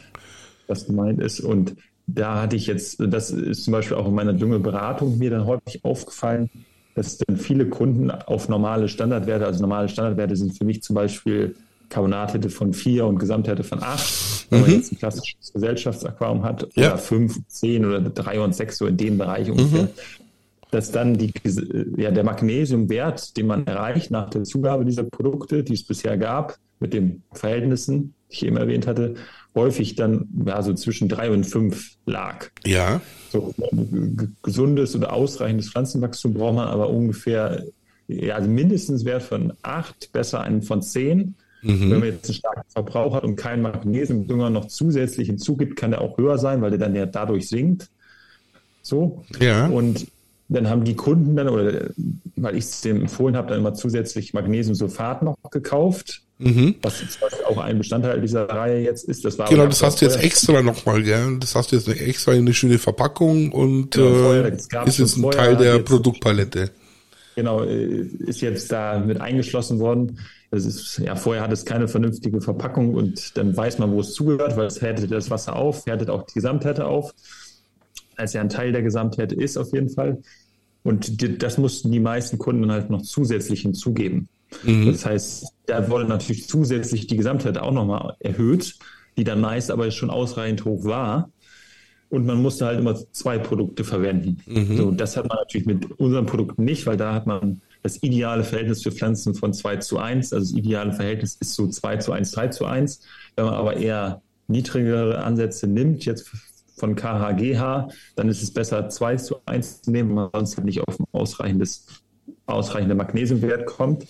[0.67, 1.39] Was gemeint ist.
[1.39, 1.75] Und
[2.07, 5.83] da hatte ich jetzt, das ist zum Beispiel auch in meiner Düngeberatung mir dann häufig
[5.83, 6.49] aufgefallen,
[6.95, 11.55] dass dann viele Kunden auf normale Standardwerte, also normale Standardwerte sind für mich zum Beispiel
[11.89, 14.65] Carbonathärte von 4 und Gesamthärte von 8, wenn mhm.
[14.65, 16.89] man jetzt ein klassisches Gesellschaftsaquarium hat, ja.
[16.89, 19.83] oder 5, 10 oder 3 und 6, so in dem Bereich ungefähr.
[19.83, 19.89] Mhm
[20.71, 21.33] dass dann die,
[21.97, 26.57] ja, der Magnesiumwert, den man erreicht nach der Zugabe dieser Produkte, die es bisher gab,
[26.79, 29.15] mit den Verhältnissen, die ich eben erwähnt hatte,
[29.55, 32.47] häufig dann ja, so zwischen drei und fünf lag.
[32.65, 33.01] Ja.
[33.31, 33.53] So
[34.43, 37.65] gesundes oder ausreichendes Pflanzenwachstum braucht man aber ungefähr,
[38.07, 41.35] ja, also mindestens Wert von acht, besser einen von zehn.
[41.61, 41.91] Mhm.
[41.91, 46.01] Wenn man jetzt einen starken Verbrauch hat und keinen Magnesiumdünger noch zusätzlich hinzugibt, kann der
[46.01, 47.89] auch höher sein, weil der dann ja dadurch sinkt.
[48.81, 49.25] So.
[49.39, 49.67] Ja.
[49.67, 50.07] Und
[50.49, 51.89] dann haben die Kunden dann, oder
[52.35, 56.23] weil ich es dem empfohlen habe, dann immer zusätzlich Magnesiumsulfat noch gekauft.
[56.39, 56.75] Mhm.
[56.81, 57.03] Was
[57.47, 59.25] auch ein Bestandteil dieser Reihe jetzt ist.
[59.25, 61.37] Das war genau, das hast du jetzt extra nochmal, gell?
[61.39, 65.31] Das hast du jetzt extra in eine schöne Verpackung und genau, äh, ist jetzt ein
[65.31, 66.71] Teil der jetzt, Produktpalette.
[67.35, 70.19] Genau, äh, ist jetzt da mit eingeschlossen worden.
[70.49, 74.13] Das ist, ja, vorher hat es keine vernünftige Verpackung und dann weiß man, wo es
[74.13, 77.13] zugehört, weil es härtet das Wasser auf, härtet auch die Gesamthärte auf
[78.19, 80.21] als er ein Teil der Gesamtheit ist, auf jeden Fall.
[80.83, 84.29] Und die, das mussten die meisten Kunden halt noch zusätzlich hinzugeben.
[84.63, 84.87] Mhm.
[84.87, 88.75] Das heißt, da wurde natürlich zusätzlich die Gesamtheit auch nochmal erhöht,
[89.17, 91.29] die dann meist aber schon ausreichend hoch war.
[92.09, 94.37] und man musste halt immer zwei Produkte verwenden.
[94.47, 94.77] Mhm.
[94.77, 98.43] So, das hat man natürlich mit unserem Produkt nicht, weil da hat man das ideale
[98.43, 100.33] Verhältnis für Pflanzen von 2 zu 1.
[100.33, 103.01] Also das ideale Verhältnis ist so 2 zu 1, 3 zu 1.
[103.35, 106.31] Wenn man aber eher niedrigere Ansätze nimmt, jetzt
[106.79, 110.65] von KHGH, dann ist es besser 2 zu 1 zu nehmen, weil man sonst halt
[110.65, 111.87] nicht auf ein ausreichendes,
[112.45, 114.05] ausreichender Magnesiumwert kommt.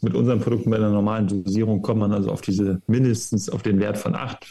[0.00, 3.78] Mit unseren Produkten bei der normalen Dosierung kommt man also auf diese mindestens auf den
[3.78, 4.44] Wert von 8,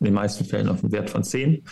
[0.00, 1.64] in den meisten Fällen auf den Wert von 10.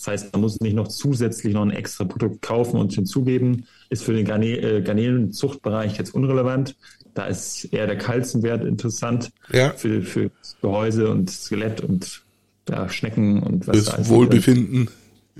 [0.00, 3.66] Das heißt, man muss nicht noch zusätzlich noch ein extra Produkt kaufen und hinzugeben.
[3.90, 6.74] Ist für den äh, Garnelenzuchtbereich jetzt unrelevant.
[7.12, 9.74] Da ist eher der Kalziumwert interessant ja.
[9.76, 10.30] für, für
[10.62, 12.22] Gehäuse und Skelett und
[12.70, 14.88] ja, Schnecken und was Fürs Wohlbefinden.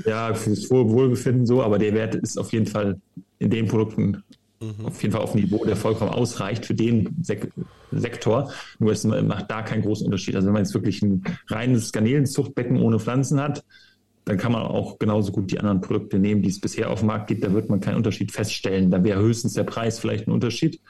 [0.05, 3.01] Ja, fürs Wohlbefinden so, aber der Wert ist auf jeden Fall
[3.39, 4.23] in den Produkten
[4.61, 4.87] mhm.
[4.87, 7.49] auf jeden Fall auf Niveau, der vollkommen ausreicht für den Sek
[7.93, 8.53] Sektor.
[8.79, 10.37] Nur es macht da keinen großen Unterschied.
[10.37, 13.65] Also wenn man jetzt wirklich ein reines Garnelenzuchtbecken ohne Pflanzen hat,
[14.25, 17.09] dann kann man auch genauso gut die anderen Produkte nehmen, die es bisher auf dem
[17.09, 17.43] Markt gibt.
[17.43, 18.93] Da wird man keinen Unterschied feststellen.
[18.93, 20.81] Da wäre höchstens der Preis vielleicht ein Unterschied,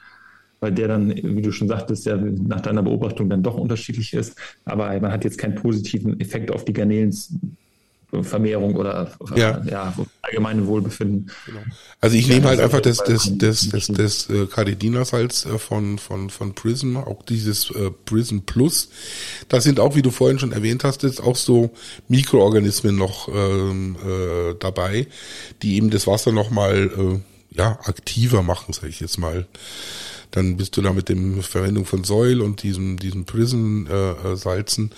[0.61, 4.35] weil der dann, wie du schon sagtest, ja nach deiner Beobachtung dann doch unterschiedlich ist.
[4.63, 7.33] Aber man hat jetzt keinen positiven Effekt auf die Garnelens
[8.21, 9.61] Vermehrung oder ja.
[9.65, 11.31] ja allgemeine Wohlbefinden.
[11.45, 11.61] Genau.
[12.01, 16.29] Also ich nehme halt einfach das, das, das, das, das äh, Caridina-Salz äh, von, von,
[16.29, 18.89] von Prism, auch dieses äh, Prism Plus.
[19.47, 21.71] Da sind auch, wie du vorhin schon erwähnt hast, jetzt auch so
[22.09, 25.07] Mikroorganismen noch ähm, äh, dabei,
[25.61, 29.47] die eben das Wasser nochmal äh, ja, aktiver machen, sage ich jetzt mal
[30.31, 34.95] dann bist du da mit dem Verwendung von Säul und diesem, diesem Prison-Salzen, äh,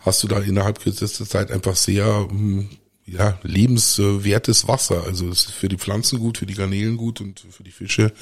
[0.00, 2.68] hast du da innerhalb kürzester Zeit einfach sehr hm,
[3.06, 5.04] ja, lebenswertes Wasser.
[5.04, 8.12] Also es ist für die Pflanzen gut, für die Garnelen gut und für die Fische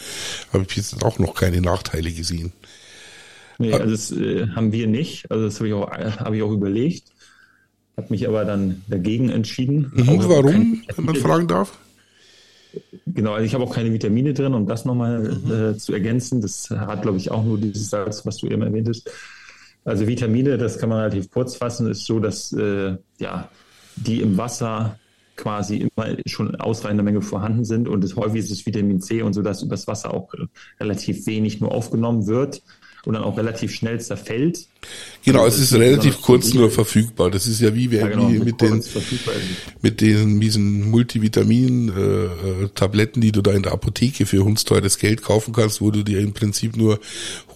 [0.53, 2.53] habe ich jetzt auch noch keine Nachteile gesehen.
[3.59, 5.31] Nee, also das äh, haben wir nicht.
[5.31, 7.05] Also das habe ich auch, habe ich auch überlegt.
[7.97, 9.93] Habe mich aber dann dagegen entschieden.
[9.95, 11.79] Mhm, warum, wenn man fragen darf?
[13.07, 15.53] Genau, also ich habe auch keine Vitamine drin, um das nochmal mhm.
[15.53, 16.41] äh, zu ergänzen.
[16.41, 19.11] Das hat, glaube ich, auch nur dieses Salz, was du eben erwähnt hast.
[19.85, 23.51] Also Vitamine, das kann man relativ kurz fassen, ist so, dass äh, ja,
[23.97, 24.99] die im Wasser
[25.37, 29.33] quasi immer schon ausreichende Menge vorhanden sind und das häufig ist es Vitamin C und
[29.33, 30.33] so, dass über das Wasser auch
[30.79, 32.63] relativ wenig nur aufgenommen wird
[33.07, 34.69] und dann auch relativ schnell zerfällt.
[35.25, 37.31] Genau, es ist relativ kurz nur verfügbar.
[37.31, 38.85] Das ist ja wie, ja, genau, wie mit, den,
[39.81, 45.55] mit den diesen Multivitamin-Tabletten, äh, die du da in der Apotheke für hundsteures Geld kaufen
[45.55, 47.01] kannst, wo du dir im Prinzip nur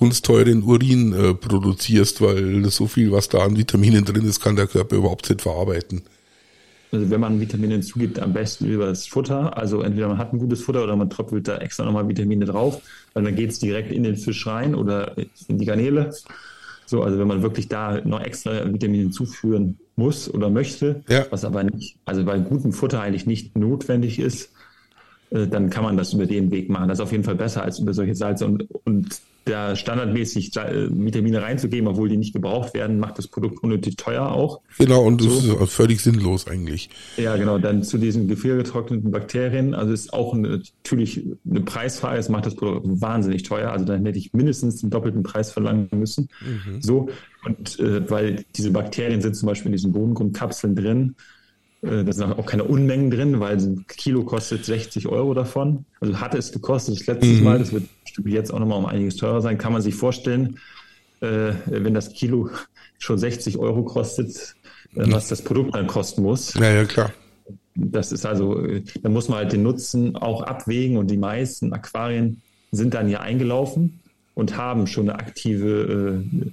[0.01, 4.67] hundsteuren Urin äh, produzierst, weil so viel, was da an Vitaminen drin ist, kann der
[4.67, 6.03] Körper überhaupt nicht verarbeiten.
[6.91, 9.57] Also wenn man Vitamine hinzugibt, am besten über das Futter.
[9.57, 12.81] Also entweder man hat ein gutes Futter oder man tröpfelt da extra nochmal Vitamine drauf,
[13.13, 15.17] weil dann geht es direkt in den Fisch rein oder
[15.49, 16.15] in die Garnele.
[16.87, 21.27] So, also wenn man wirklich da noch extra Vitamine hinzuführen muss oder möchte, ja.
[21.29, 24.51] was aber nicht, also bei gutem Futter eigentlich nicht notwendig ist,
[25.31, 26.89] äh, dann kann man das über den Weg machen.
[26.89, 28.47] Das ist auf jeden Fall besser als über solche Salze.
[28.47, 33.63] Und, und da standardmäßig äh, Vitamine reinzugeben, obwohl die nicht gebraucht werden, macht das Produkt
[33.63, 34.61] unnötig teuer auch.
[34.79, 35.59] Genau, und das so.
[35.59, 36.91] ist völlig sinnlos eigentlich.
[37.17, 37.59] Ja, genau.
[37.59, 42.55] Dann zu diesen gefriergetrockneten Bakterien, also ist auch eine, natürlich eine Preisfrage, es macht das
[42.55, 43.71] Produkt wahnsinnig teuer.
[43.71, 46.29] Also dann hätte ich mindestens den doppelten Preis verlangen müssen.
[46.41, 46.83] Mhm.
[46.83, 47.09] So,
[47.45, 51.15] und äh, weil diese Bakterien sind zum Beispiel in diesen Bodengrundkapseln drin
[51.81, 55.85] da sind auch keine Unmengen drin, weil ein Kilo kostet 60 Euro davon.
[56.01, 57.45] Also hatte es gekostet das letzte mhm.
[57.45, 57.85] Mal, das wird
[58.25, 59.59] jetzt auch nochmal um einiges teurer sein.
[59.59, 60.59] Kann man sich vorstellen,
[61.21, 62.51] äh, wenn das Kilo
[62.99, 64.57] schon 60 Euro kostet,
[64.95, 66.55] äh, was das Produkt dann kosten muss.
[66.55, 67.13] Ja, ja, klar.
[67.75, 71.73] Das ist also, äh, da muss man halt den Nutzen auch abwägen und die meisten
[71.73, 74.01] Aquarien sind dann hier eingelaufen
[74.35, 76.51] und haben schon eine aktive äh,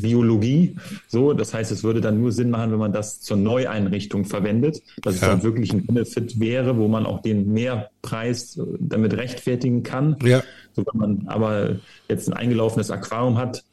[0.00, 0.76] Biologie.
[1.08, 4.82] So, das heißt, es würde dann nur Sinn machen, wenn man das zur Neueinrichtung verwendet,
[5.02, 5.26] dass ja.
[5.26, 10.16] es dann wirklich ein Benefit wäre, wo man auch den Mehrpreis äh, damit rechtfertigen kann.
[10.24, 10.42] Ja.
[10.74, 11.76] So, wenn man aber
[12.08, 13.64] jetzt ein eingelaufenes Aquarium hat,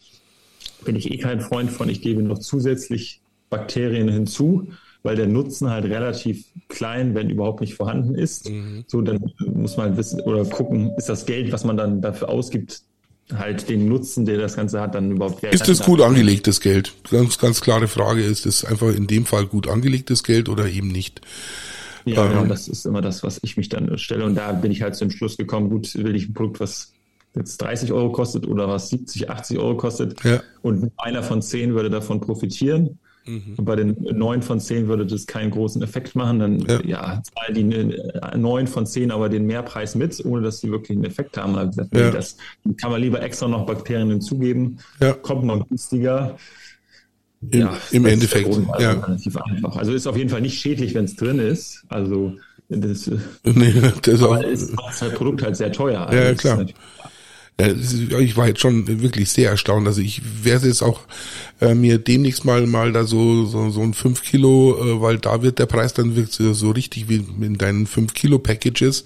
[0.86, 1.90] bin ich eh kein Freund von.
[1.90, 4.68] Ich gebe noch zusätzlich Bakterien hinzu,
[5.04, 8.50] weil der Nutzen halt relativ klein, wenn überhaupt nicht vorhanden ist.
[8.50, 8.84] Mhm.
[8.88, 9.20] So, dann
[9.54, 12.84] muss man wissen oder gucken, ist das Geld, was man dann dafür ausgibt,
[13.36, 15.44] halt den Nutzen, der das Ganze hat, dann überhaupt.
[15.44, 16.94] Ist das gut angelegtes Geld?
[17.10, 18.24] Ganz, ganz klare Frage.
[18.24, 21.22] Ist es einfach in dem Fall gut angelegtes Geld oder eben nicht?
[22.06, 24.26] Ja, ähm, genau, das ist immer das, was ich mich dann stelle.
[24.26, 26.94] Und da bin ich halt zum Schluss gekommen, gut, will ich ein Produkt, was
[27.36, 30.24] jetzt 30 Euro kostet oder was 70, 80 Euro kostet.
[30.24, 30.42] Ja.
[30.62, 33.00] Und einer von zehn würde davon profitieren.
[33.30, 33.56] Mhm.
[33.58, 36.40] Und bei den neun von zehn würde das keinen großen Effekt machen.
[36.40, 40.60] Dann ja, ja zahlen die äh, neun von zehn aber den Mehrpreis mit, ohne dass
[40.60, 41.56] sie wirklich einen Effekt haben.
[41.56, 42.12] Also ja.
[42.12, 42.38] das
[42.82, 44.80] kann man lieber extra noch Bakterien hinzugeben.
[45.00, 45.14] Ja.
[45.14, 46.38] Kommt noch günstiger.
[47.42, 48.48] Im, ja, im Endeffekt.
[48.48, 48.92] Also ja.
[48.94, 49.78] relativ einfach.
[49.78, 51.84] Also ist auf jeden Fall nicht schädlich, wenn es drin ist.
[51.88, 52.34] Also
[52.68, 53.10] das,
[53.44, 56.08] nee, das aber auch, ist, macht das Produkt halt sehr teuer.
[56.08, 56.66] Also ja, klar.
[57.60, 59.88] Ich war jetzt schon wirklich sehr erstaunt.
[59.88, 61.02] Also ich werde jetzt auch
[61.60, 65.42] äh, mir demnächst mal mal da so so, so ein 5 Kilo, äh, weil da
[65.42, 69.04] wird der Preis dann wirklich so richtig wie in deinen 5 Kilo Packages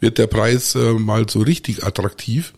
[0.00, 2.52] wird der Preis äh, mal so richtig attraktiv.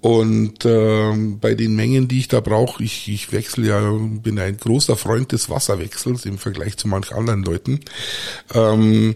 [0.00, 4.56] Und äh, bei den Mengen, die ich da brauche, ich, ich wechsle ja, bin ein
[4.56, 7.80] großer Freund des Wasserwechsels im Vergleich zu manch anderen Leuten.
[8.54, 9.14] Ähm,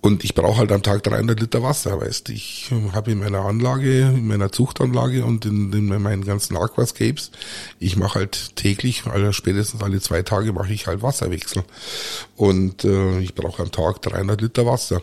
[0.00, 4.00] und ich brauche halt am Tag 300 Liter Wasser, weißt Ich habe in meiner Anlage,
[4.00, 7.30] in meiner Zuchtanlage und in, in meinen ganzen Aquascapes,
[7.78, 11.62] ich mache halt täglich, also spätestens alle zwei Tage mache ich halt Wasserwechsel.
[12.36, 15.02] Und äh, ich brauche am Tag 300 Liter Wasser.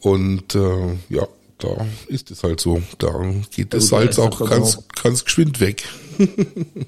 [0.00, 1.26] Und äh, ja,
[1.64, 2.82] da ist es halt so.
[2.98, 3.08] Da
[3.50, 5.84] geht das Salz auch ganz, ganz geschwind weg.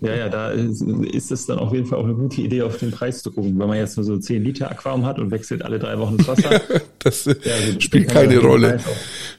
[0.01, 2.91] ja, ja, da ist, es dann auf jeden Fall auch eine gute Idee, auf den
[2.91, 3.59] Preis zu gucken.
[3.59, 6.29] Wenn man jetzt nur so 10 Liter Aquarium hat und wechselt alle drei Wochen das
[6.29, 6.61] Wasser.
[7.01, 8.79] das ja, also spielt keine Rolle.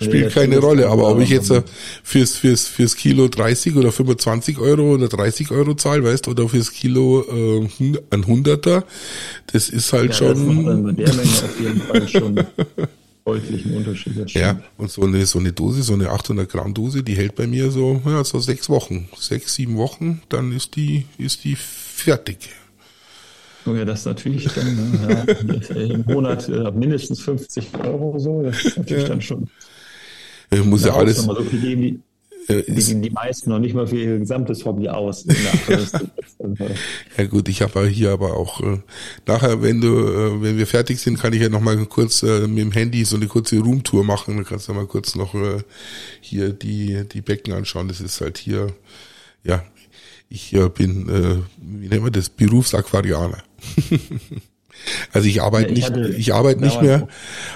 [0.02, 0.90] Spielt keine Rolle.
[0.90, 1.64] Aber ob ich jetzt äh,
[2.04, 6.72] fürs, fürs, fürs Kilo 30 oder 25 Euro oder 30 Euro zahle, weißt oder fürs
[6.72, 7.68] Kilo äh,
[8.10, 8.84] ein Hunderter,
[9.54, 10.66] das ist halt ja, schon.
[10.66, 12.46] Das macht der Menge auf jeden Fall schon
[13.28, 14.32] deutlichen Unterschied.
[14.32, 17.46] Ja, und so eine, so eine Dose, so eine 800 Gramm Dose, die hält bei
[17.46, 22.50] mir so, ja, so sechs Wochen, sechs, sieben Wochen, dann ist die, ist die fertig.
[23.66, 25.26] Oh ja, das ist natürlich dann ne,
[25.68, 29.10] ja, im Monat äh, mindestens 50 Euro so, das ist natürlich ja.
[29.10, 29.50] dann schon.
[30.50, 31.18] Ich muss ja alles.
[31.18, 32.04] So viel geben,
[32.48, 35.26] äh, die, die meisten noch nicht mal für ihr gesamtes Hobby aus.
[37.18, 38.80] ja gut, ich habe hier aber auch äh,
[39.26, 42.48] nachher, wenn du, äh, wenn wir fertig sind, kann ich ja noch mal kurz äh,
[42.48, 44.38] mit dem Handy so eine kurze Roomtour machen.
[44.38, 45.62] Dann kannst du mal kurz noch äh,
[46.22, 47.88] hier die die Becken anschauen.
[47.88, 48.74] Das ist halt hier,
[49.44, 49.64] ja,
[50.30, 53.44] ich äh, bin, äh, wie nennen wir das, Berufsaquarianer.
[55.12, 57.08] Also ich arbeite ja, ich nicht, ich arbeite nicht mehr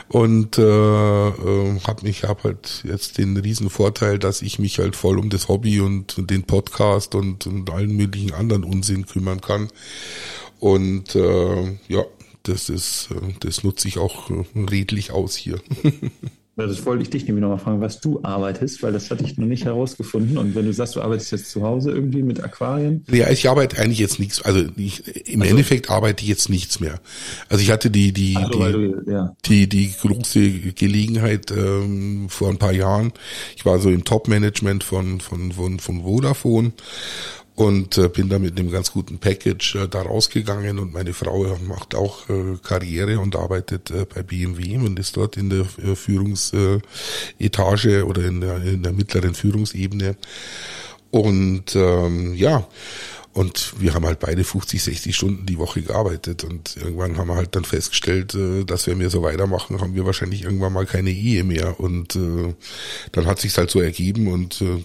[0.09, 4.95] und äh, äh, habe mich habe halt jetzt den riesen Vorteil, dass ich mich halt
[4.95, 9.41] voll um das Hobby und, und den Podcast und, und allen möglichen anderen Unsinn kümmern
[9.41, 9.69] kann.
[10.59, 12.03] Und äh, ja,
[12.43, 15.59] das ist, äh, das nutze ich auch äh, redlich aus hier.
[16.67, 19.47] Das wollte ich dich nämlich nochmal fragen, was du arbeitest, weil das hatte ich noch
[19.47, 20.37] nicht herausgefunden.
[20.37, 23.05] Und wenn du sagst, du arbeitest jetzt zu Hause irgendwie mit Aquarien?
[23.11, 24.41] Ja, ich arbeite eigentlich jetzt nichts.
[24.41, 26.99] Also ich, im also, Endeffekt arbeite ich jetzt nichts mehr.
[27.49, 29.35] Also ich hatte die die also, die, du, ja.
[29.45, 33.11] die die große Gelegenheit ähm, vor ein paar Jahren.
[33.55, 36.73] Ich war so im Top-Management von von von von Vodafone
[37.55, 40.79] und äh, bin da mit einem ganz guten Package äh, da rausgegangen.
[40.79, 45.17] Und meine Frau äh, macht auch äh, Karriere und arbeitet äh, bei BMW und ist
[45.17, 50.15] dort in der äh, Führungsetage oder in der, in der mittleren Führungsebene.
[51.11, 52.65] Und ähm, ja.
[53.33, 56.43] Und wir haben halt beide 50, 60 Stunden die Woche gearbeitet.
[56.43, 60.05] Und irgendwann haben wir halt dann festgestellt, äh, dass wenn wir so weitermachen, haben wir
[60.05, 61.79] wahrscheinlich irgendwann mal keine Ehe mehr.
[61.79, 62.53] Und äh,
[63.13, 64.27] dann hat sich's halt so ergeben.
[64.27, 64.83] Und äh,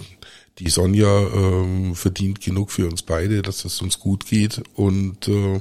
[0.59, 5.61] die Sonja ähm, verdient genug für uns beide, dass es uns gut geht und äh,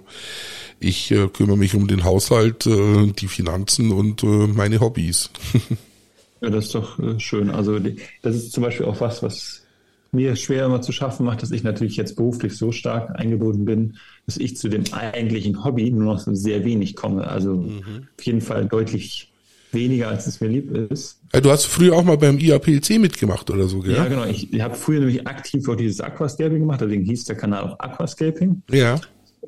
[0.80, 5.32] ich äh, kümmere mich um den Haushalt, äh, die Finanzen und äh, meine Hobbys.
[6.42, 7.50] ja, das ist doch äh, schön.
[7.50, 9.64] Also die, das ist zum Beispiel auch was, was
[10.12, 13.98] mir schwer immer zu schaffen macht, dass ich natürlich jetzt beruflich so stark eingebunden bin,
[14.26, 17.28] dass ich zu dem eigentlichen Hobby nur noch sehr wenig komme.
[17.28, 18.08] Also mhm.
[18.18, 19.34] auf jeden Fall deutlich
[19.76, 21.22] weniger, als es mir lieb ist.
[21.34, 23.94] Ja, du hast früher auch mal beim IAPLC mitgemacht oder so, gell?
[23.94, 24.26] Ja, genau.
[24.26, 27.80] Ich, ich habe früher nämlich aktiv auch dieses Aquascaping gemacht, deswegen hieß der Kanal auch
[27.80, 28.64] Aquascaping.
[28.72, 29.00] Ja.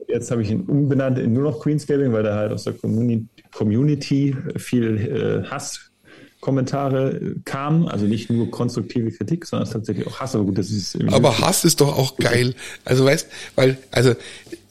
[0.08, 2.74] Jetzt habe ich ihn umbenannt in nur noch Greenscaping, weil da halt aus der
[3.52, 5.87] Community viel äh, Hass
[6.40, 10.36] Kommentare kamen, also nicht nur konstruktive Kritik, sondern tatsächlich auch Hass.
[10.36, 12.54] Aber gut, das ist Aber Hass ist doch auch geil.
[12.86, 14.12] Also weißt, weil also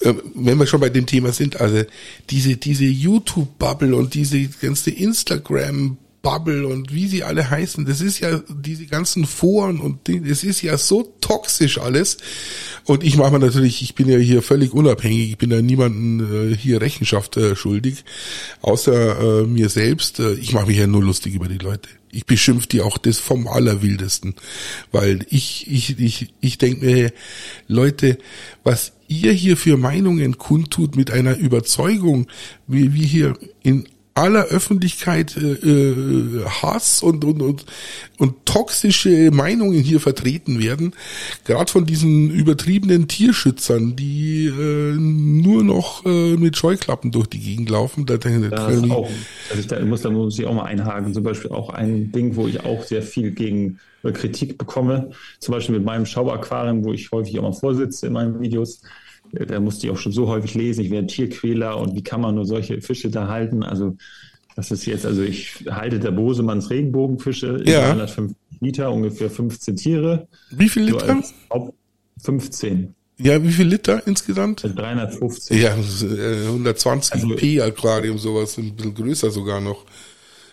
[0.01, 1.83] äh, wenn wir schon bei dem Thema sind, also
[2.31, 8.01] diese diese YouTube Bubble und diese ganze Instagram Bubble und wie sie alle heißen, das
[8.01, 12.17] ist ja diese ganzen Foren und es ist ja so toxisch alles.
[12.85, 16.51] Und ich mache mir natürlich, ich bin ja hier völlig unabhängig, ich bin ja niemanden
[16.51, 18.05] äh, hier Rechenschaft äh, schuldig,
[18.61, 20.19] außer äh, mir selbst.
[20.19, 21.89] Äh, ich mache mich ja nur lustig über die Leute.
[22.11, 24.35] Ich beschimpfe die auch das vom Allerwildesten,
[24.91, 27.13] weil ich ich ich ich denke mir,
[27.69, 28.19] Leute,
[28.65, 32.27] was ihr hier für Meinungen kundtut mit einer Überzeugung,
[32.67, 33.87] wie wir hier in
[34.17, 37.67] aller Öffentlichkeit äh, äh, Hass und, und, und,
[38.19, 40.95] und toxische Meinungen hier vertreten werden,
[41.45, 47.69] gerade von diesen übertriebenen Tierschützern, die äh, nur noch äh, mit Scheuklappen durch die Gegend
[47.69, 48.07] laufen.
[48.07, 48.31] Da, da,
[48.71, 49.09] ich, auch,
[49.51, 51.13] also da, muss, da muss ich auch mal einhaken.
[51.13, 53.79] Zum Beispiel auch ein Ding, wo ich auch sehr viel gegen
[54.13, 55.11] Kritik bekomme.
[55.41, 58.81] Zum Beispiel mit meinem Schauaquarium, wo ich häufig auch mal vorsitze in meinen Videos
[59.33, 62.35] da musste ich auch schon so häufig lesen, ich wäre Tierquäler und wie kann man
[62.35, 63.63] nur solche Fische da halten?
[63.63, 63.97] Also
[64.55, 67.89] das ist jetzt, also ich halte der Bosemanns Regenbogenfische Ja.
[67.93, 70.29] 350 Liter, ungefähr 15 Tiere.
[70.51, 71.23] Wie viel So Liter?
[71.51, 71.75] Haupt-
[72.23, 74.65] 15, Ja, wie viel Liter insgesamt?
[74.65, 75.61] also 350.
[75.61, 79.85] Ja, das ist, äh, 120 Also- P Aquarium, sowas, ein bisschen größer sogar noch.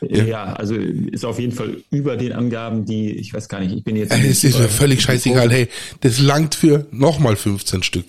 [0.09, 0.51] Ja.
[0.51, 3.95] also ist auf jeden Fall über den Angaben, die, ich weiß gar nicht, ich bin
[3.95, 4.11] jetzt.
[4.11, 5.69] Äh, Es ist mir völlig scheißegal, hey,
[6.01, 8.05] das langt für nochmal 15 Stück.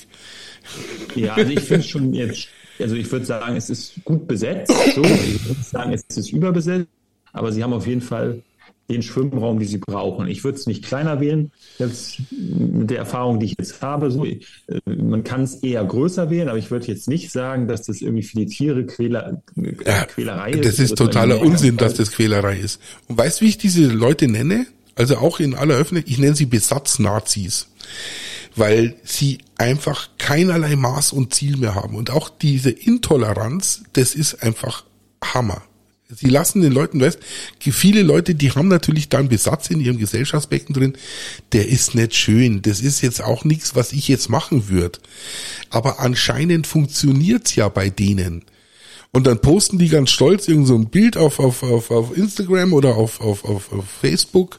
[1.17, 2.49] Ja, also ich finde schon jetzt,
[2.79, 4.73] also ich würde sagen, es ist gut besetzt.
[4.95, 6.89] So, ich würde sagen, es ist überbesetzt,
[7.33, 8.43] aber sie haben auf jeden Fall
[8.91, 10.27] den Schwimmraum, die sie brauchen.
[10.29, 14.11] Ich würde es nicht kleiner wählen, jetzt mit der Erfahrung, die ich jetzt habe.
[14.11, 14.41] So, äh,
[14.87, 18.23] man kann es eher größer wählen, aber ich würde jetzt nicht sagen, dass das irgendwie
[18.23, 20.65] für die Tiere Quäler, äh, Ja, Quälerei ist.
[20.67, 22.81] das ist totaler Unsinn, dass das Quälerei ist.
[23.09, 24.67] Und weißt du, wie ich diese Leute nenne?
[24.97, 27.69] Also auch in aller Öffentlichkeit, ich nenne sie Besatznazis.
[28.57, 31.97] Weil sie einfach keinerlei Maß und Ziel mehr haben.
[31.97, 34.85] Und auch diese Intoleranz, das ist einfach
[35.23, 35.63] Hammer.
[36.09, 37.19] Sie lassen den Leuten, weißt,
[37.59, 40.97] viele Leute, die haben natürlich da einen Besatz in ihrem Gesellschaftsbecken drin,
[41.53, 42.63] der ist nicht schön.
[42.63, 44.99] Das ist jetzt auch nichts, was ich jetzt machen würde.
[45.71, 48.45] Aber anscheinend funktioniert's ja bei denen.
[49.15, 52.73] Und dann posten die ganz stolz irgend so ein Bild auf, auf, auf, auf Instagram
[52.73, 54.59] oder auf, auf, auf, auf Facebook.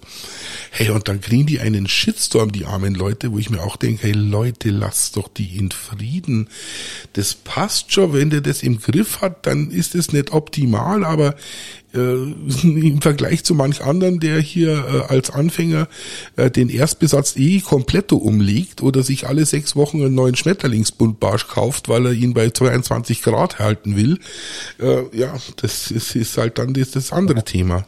[0.72, 4.04] Hey, und dann kriegen die einen Shitstorm, die armen Leute, wo ich mir auch denke,
[4.04, 6.48] hey Leute, lasst doch die in Frieden.
[7.12, 11.36] Das passt schon, wenn der das im Griff hat, dann ist es nicht optimal, aber
[12.64, 15.88] im Vergleich zu manch anderen, der hier äh, als Anfänger
[16.36, 21.90] äh, den Erstbesatz eh kompletto umlegt oder sich alle sechs Wochen einen neuen Schmetterlingsbuntbarsch kauft,
[21.90, 24.20] weil er ihn bei 22 Grad halten will,
[24.80, 27.88] äh, ja, das ist, ist halt dann das, das andere Thema.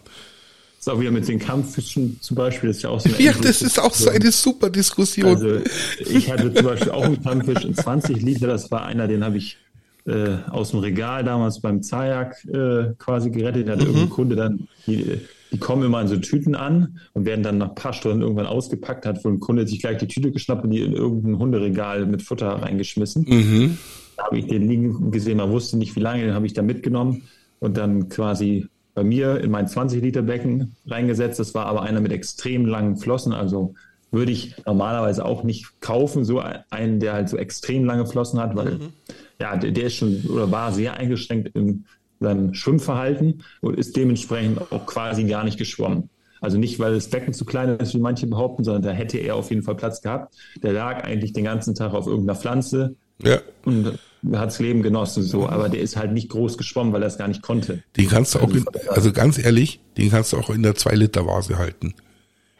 [0.77, 3.21] Das ist auch wieder mit den Kampffischen zum Beispiel, das ist ja auch so eine
[3.21, 5.35] Ja, das ist auch so eine super Diskussion.
[5.35, 5.61] Also
[5.99, 9.37] ich hatte zum Beispiel auch einen Kampffisch in 20 Liter, das war einer, den habe
[9.37, 9.57] ich
[10.07, 13.67] äh, aus dem Regal damals beim Zajak äh, quasi gerettet.
[13.67, 15.19] Da hat irgendein Kunde dann, die,
[15.51, 18.45] die kommen immer in so Tüten an und werden dann nach ein paar Stunden irgendwann
[18.45, 22.05] ausgepackt, hat wohl ein Kunde sich gleich die Tüte geschnappt und die in irgendein Hunderegal
[22.05, 23.25] mit Futter reingeschmissen.
[23.27, 23.77] Mhm.
[24.15, 26.61] Da habe ich den liegen gesehen, man wusste nicht wie lange, den habe ich da
[26.61, 27.23] mitgenommen
[27.59, 31.39] und dann quasi bei mir in mein 20 Liter Becken reingesetzt.
[31.39, 33.75] Das war aber einer mit extrem langen Flossen, also
[34.09, 38.55] würde ich normalerweise auch nicht kaufen, so einen, der halt so extrem lange Flossen hat,
[38.55, 38.79] weil
[39.39, 41.85] ja, der, der ist schon oder war sehr eingeschränkt in
[42.19, 46.09] seinem Schwimmverhalten und ist dementsprechend auch quasi gar nicht geschwommen.
[46.41, 49.35] Also nicht, weil das Becken zu klein ist, wie manche behaupten, sondern da hätte er
[49.35, 50.35] auf jeden Fall Platz gehabt.
[50.61, 53.39] Der lag eigentlich den ganzen Tag auf irgendeiner Pflanze Ja.
[53.65, 53.97] und
[54.33, 55.47] hat das Leben genossen, so.
[55.49, 57.81] Aber der ist halt nicht groß geschwommen, weil er es gar nicht konnte.
[57.95, 61.57] Den kannst du auch, in, also ganz ehrlich, den kannst du auch in der 2-Liter-Vase
[61.57, 61.95] halten.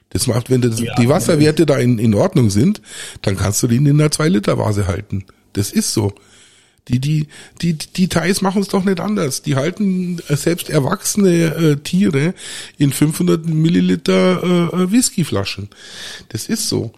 [0.10, 0.96] Das macht, wenn das, Ja.
[0.96, 2.82] die Wasserwerte da in, in Ordnung sind,
[3.22, 5.26] dann kannst du den in der 2-Liter-Vase halten.
[5.54, 6.14] Das ist so.
[6.90, 7.28] Die, die,
[7.62, 9.42] die, die Thais machen es doch nicht anders.
[9.42, 12.34] Die halten äh, selbst erwachsene äh, Tiere
[12.78, 14.42] in 500 Milliliter
[14.74, 15.70] äh, äh, Whiskyflaschen.
[16.30, 16.92] Das ist so.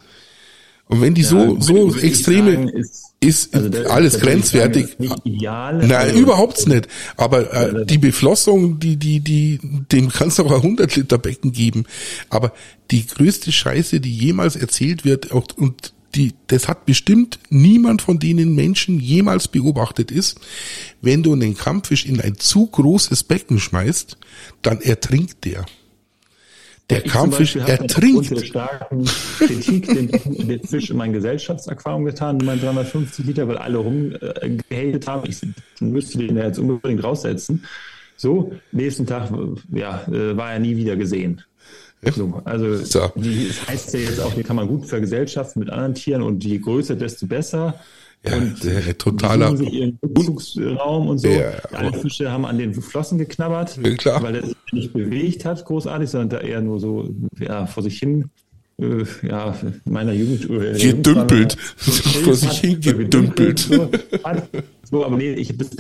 [0.88, 4.14] Und wenn die so, Ja, so würde ich extreme, sagen, ist- ist also da- alles
[4.14, 4.82] sagen, grenzwertig.
[4.84, 5.78] das ist Nicht ideal.
[5.80, 6.88] Nein, Also, überhaupt nicht.
[7.18, 9.60] Aber äh, die Beflossung, die, die, die,
[9.92, 11.84] dem kannst du auch ein 100 Liter Becken geben.
[12.30, 12.54] Aber
[12.92, 18.20] die größte Scheiße, die jemals erzählt wird, auch, und die, das hat bestimmt niemand von
[18.20, 20.40] denen Menschen jemals beobachtet ist,
[21.02, 24.18] wenn du einen Kampffisch in ein zu großes Becken schmeißt,
[24.62, 25.66] dann ertrinkt der.
[26.90, 28.46] Der Ich Kampffisch der ertrinkt.
[28.46, 29.06] starken
[29.38, 35.08] Kritik den, den Fisch in mein Gesellschaftsaquarium getan, in mein 350 Liter, weil alle rumgehatet
[35.08, 35.30] haben.
[35.30, 35.42] Ich
[35.80, 37.64] müsste den ja jetzt unbedingt raussetzen.
[38.18, 39.32] So, nächsten Tag
[39.72, 41.44] ja, äh, war er nie wieder gesehen.
[42.16, 43.12] So, also So.
[43.16, 46.44] die, das heißt ja jetzt auch, den kann man gut vergesellschaften mit anderen Tieren und
[46.44, 47.76] je größer, desto besser.
[48.26, 51.28] Ja, und der totaler- die sich ihren Rückzugsraum und so.
[51.30, 55.64] Ja, Alle Fische haben an den Flossen geknabbert, Ja, weil er sich nicht bewegt hat,
[55.66, 58.26] großartig, sondern da eher nur so ja, vor sich hin,
[58.82, 60.50] äh, ja, in meiner Jugend.
[60.50, 61.58] Äh, Gedümpelt.
[61.78, 63.60] Vor sich hin gedümpelt.
[63.60, 63.90] So,
[64.24, 64.50] hat-
[64.90, 65.72] so, aber nee, ich, bis,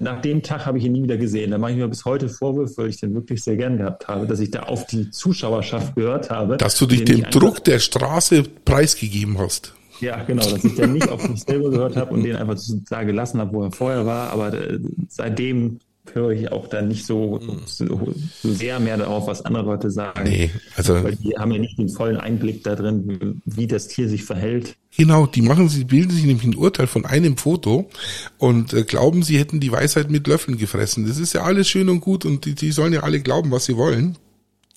[0.00, 1.52] nach dem Tag habe ich ihn nie wieder gesehen.
[1.52, 4.26] Da mache ich mir bis heute Vorwürfe, weil ich den wirklich sehr gern gehabt habe,
[4.26, 6.56] dass ich da auf die Zuschauerschaft gehört habe.
[6.56, 9.74] Dass du dich den dem Druck der Straße preisgegeben hast.
[10.00, 12.58] ja, genau, dass ich dann nicht auf mich selber gehört habe und den einfach
[12.90, 14.30] da gelassen habe, wo er vorher war.
[14.30, 15.78] Aber äh, seitdem
[16.14, 20.24] höre ich auch dann nicht so, so, so sehr mehr darauf, was andere Leute sagen.
[20.24, 24.08] Nee, also Weil die haben ja nicht den vollen Einblick da drin, wie das Tier
[24.08, 24.76] sich verhält.
[24.96, 27.90] Genau, die machen sie, bilden sich nämlich ein Urteil von einem Foto
[28.38, 31.06] und äh, glauben, sie hätten die Weisheit mit Löffeln gefressen.
[31.06, 33.66] Das ist ja alles schön und gut und die, die sollen ja alle glauben, was
[33.66, 34.16] sie wollen.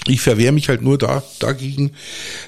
[0.08, 1.92] Ich verwehre mich halt nur da, dagegen,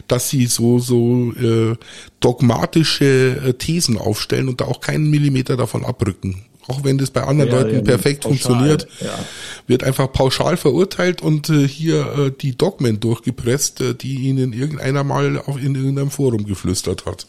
[0.07, 1.75] dass sie so, so äh,
[2.19, 6.45] dogmatische äh, Thesen aufstellen und da auch keinen Millimeter davon abrücken.
[6.67, 9.19] Auch wenn das bei anderen ja, Leuten ja, perfekt pauschal, funktioniert, ja.
[9.67, 15.03] wird einfach pauschal verurteilt und äh, hier äh, die Dogmen durchgepresst, äh, die ihnen irgendeiner
[15.03, 17.25] mal auf, in irgendeinem Forum geflüstert hat.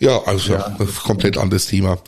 [0.00, 0.76] Ja, also ja.
[1.04, 1.98] komplett anderes Thema.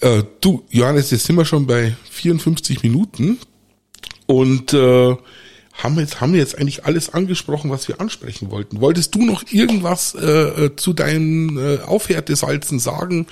[0.00, 3.38] Äh, du, Johannes, jetzt sind wir schon bei 54 Minuten
[4.26, 5.16] und äh,
[5.82, 8.80] haben jetzt haben wir jetzt eigentlich alles angesprochen, was wir ansprechen wollten.
[8.80, 10.26] Wolltest du noch irgendwas äh,
[10.66, 13.26] äh, zu deinen äh, Aufhärtesalzen sagen?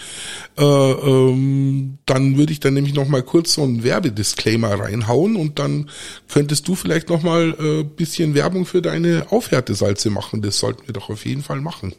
[0.58, 5.58] Äh, ähm, dann würde ich dann nämlich noch mal kurz so einen Werbedisclaimer reinhauen und
[5.58, 5.88] dann
[6.28, 10.42] könntest du vielleicht noch mal äh, bisschen Werbung für deine Aufhärtesalze machen.
[10.42, 11.94] Das sollten wir doch auf jeden Fall machen.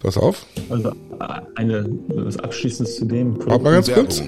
[0.00, 0.46] Pass auf.
[0.70, 0.92] Also
[1.56, 3.34] eine was abschließendes zu dem.
[3.34, 4.06] Produkt mal ganz Werbung.
[4.06, 4.22] kurz.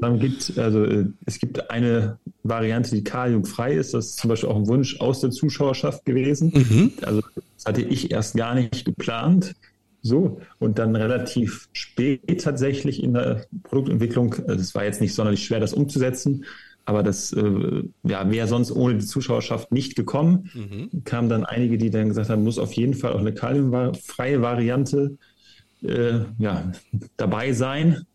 [0.00, 3.94] Dann gibt also äh, es gibt eine Variante, die kaliumfrei ist.
[3.94, 6.52] Das ist zum Beispiel auch ein Wunsch aus der Zuschauerschaft gewesen.
[6.54, 6.92] Mhm.
[7.02, 7.20] Also
[7.56, 9.54] das hatte ich erst gar nicht geplant.
[10.02, 15.44] So, und dann relativ spät tatsächlich in der Produktentwicklung, also es war jetzt nicht sonderlich
[15.44, 16.46] schwer, das umzusetzen,
[16.86, 20.50] aber das äh, ja, wäre sonst ohne die Zuschauerschaft nicht gekommen.
[20.54, 21.04] Mhm.
[21.04, 25.18] Kamen dann einige, die dann gesagt haben, muss auf jeden Fall auch eine kaliumfreie Variante
[25.82, 26.72] äh, ja,
[27.18, 28.06] dabei sein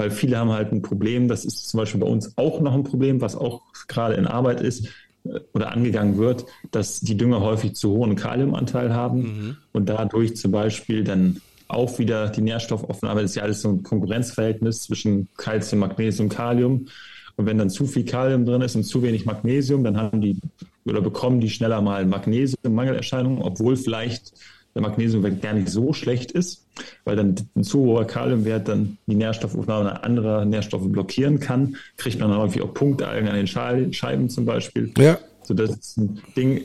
[0.00, 2.84] weil viele haben halt ein Problem, das ist zum Beispiel bei uns auch noch ein
[2.84, 4.86] Problem, was auch gerade in Arbeit ist
[5.24, 9.56] äh, oder angegangen wird, dass die Dünger häufig zu hohen Kaliumanteil haben mhm.
[9.72, 13.82] und dadurch zum Beispiel dann auch wieder die Nährstoffaufnahme, das ist ja alles so ein
[13.82, 16.86] Konkurrenzverhältnis zwischen Calcium, Magnesium, Kalium.
[17.36, 20.36] Und wenn dann zu viel Kalium drin ist und zu wenig Magnesium, dann haben die
[20.86, 24.32] oder bekommen die schneller mal Magnesium-Mangelerscheinungen, obwohl vielleicht
[24.80, 26.66] der Magnesiumwert gar nicht so schlecht ist,
[27.04, 32.30] weil dann ein zu hoher Kaliumwert dann die Nährstoffaufnahme anderer Nährstoffe blockieren kann, kriegt man
[32.30, 34.92] dann häufig auch Punktalgen an den Scheiben zum Beispiel.
[34.98, 35.18] Ja.
[35.42, 36.62] So das ist ein Ding,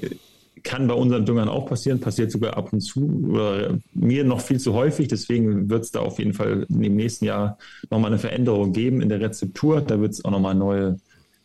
[0.66, 4.60] kann bei unseren Düngern auch passieren, passiert sogar ab und zu oder mir noch viel
[4.60, 5.08] zu häufig.
[5.08, 7.58] Deswegen wird es da auf jeden Fall im nächsten Jahr
[7.90, 9.82] nochmal eine Veränderung geben in der Rezeptur.
[9.82, 10.98] Da wird es auch nochmal neue,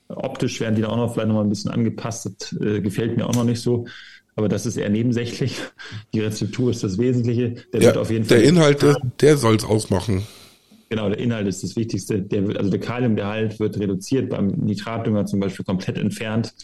[0.09, 2.31] optisch werden die da auch noch vielleicht nochmal ein bisschen angepasst.
[2.41, 3.87] Das, äh, gefällt mir auch noch nicht so
[4.41, 5.59] aber das ist eher nebensächlich.
[6.15, 7.57] Die Rezeptur ist das Wesentliche.
[7.75, 8.39] Der ja, wird auf jeden Fall.
[8.39, 8.83] Der Inhalt,
[9.21, 10.23] der, soll es ausmachen.
[10.89, 12.23] Genau, der Inhalt ist das Wichtigste.
[12.23, 16.55] Der, also der Kaliumgehalt wird reduziert, beim Nitratdünger zum Beispiel komplett entfernt.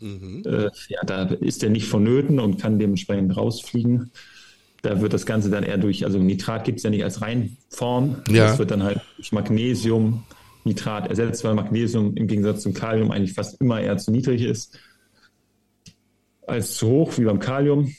[0.00, 0.44] Mhm.
[0.46, 4.10] Äh, ja, da ist der nicht vonnöten und kann dementsprechend rausfliegen.
[4.80, 8.22] Da wird das Ganze dann eher durch, also Nitrat gibt es ja nicht als Reinform.
[8.30, 8.46] Ja.
[8.48, 10.24] Das wird dann halt durch Magnesium,
[10.64, 14.78] Nitrat ersetzt, weil Magnesium im Gegensatz zum Kalium eigentlich fast immer eher zu niedrig ist
[16.46, 17.94] als zu hoch, wie beim Kalium.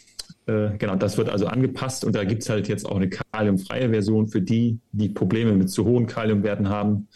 [0.45, 3.89] Äh, genau, das wird also angepasst und da gibt es halt jetzt auch eine kaliumfreie
[3.89, 7.07] Version für die, die Probleme mit zu hohen Kaliumwerten haben.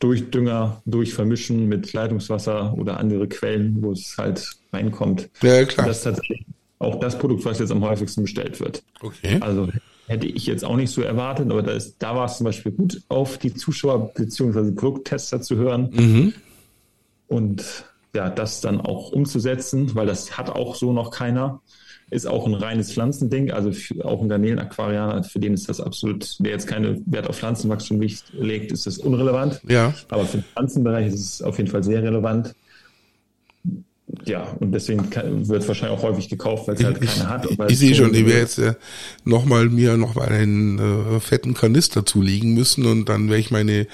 [0.00, 5.30] Durch Dünger, durch Vermischen mit Leitungswasser oder andere Quellen, wo es halt reinkommt.
[5.42, 5.86] Ja, klar.
[5.86, 6.44] Das ist tatsächlich
[6.78, 8.82] auch das Produkt, was jetzt am häufigsten bestellt wird.
[9.00, 9.38] Okay.
[9.40, 9.68] Also
[10.06, 12.72] hätte ich jetzt auch nicht so erwartet, aber da, ist, da war es zum Beispiel
[12.72, 14.72] gut, auf die Zuschauer bzw.
[14.72, 15.90] Produkttester zu hören.
[15.92, 16.34] Mhm.
[17.28, 17.64] Und
[18.14, 21.60] ja, das dann auch umzusetzen, weil das hat auch so noch keiner.
[22.10, 26.36] Ist auch ein reines Pflanzending, also für, auch ein Garnelen-Aquarianer, für den ist das absolut,
[26.38, 29.60] wer jetzt keine Wert auf Pflanzenwachstum legt, ist das unrelevant.
[29.66, 29.94] Ja.
[30.10, 32.54] Aber für den Pflanzenbereich ist es auf jeden Fall sehr relevant
[34.24, 37.50] ja, und deswegen kann, wird wahrscheinlich auch häufig gekauft, weil es halt keine hat.
[37.50, 38.74] ich, ich sehe schon, ich werde jetzt äh,
[39.24, 43.86] nochmal mir nochmal einen äh, fetten Kanister zulegen müssen und dann werde ich meine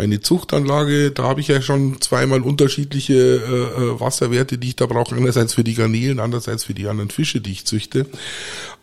[0.00, 4.86] meine Zuchtanlage, da habe ich ja schon zweimal unterschiedliche äh, äh, Wasserwerte, die ich da
[4.86, 8.06] brauche, einerseits für die Garnelen, andererseits für die anderen Fische, die ich züchte.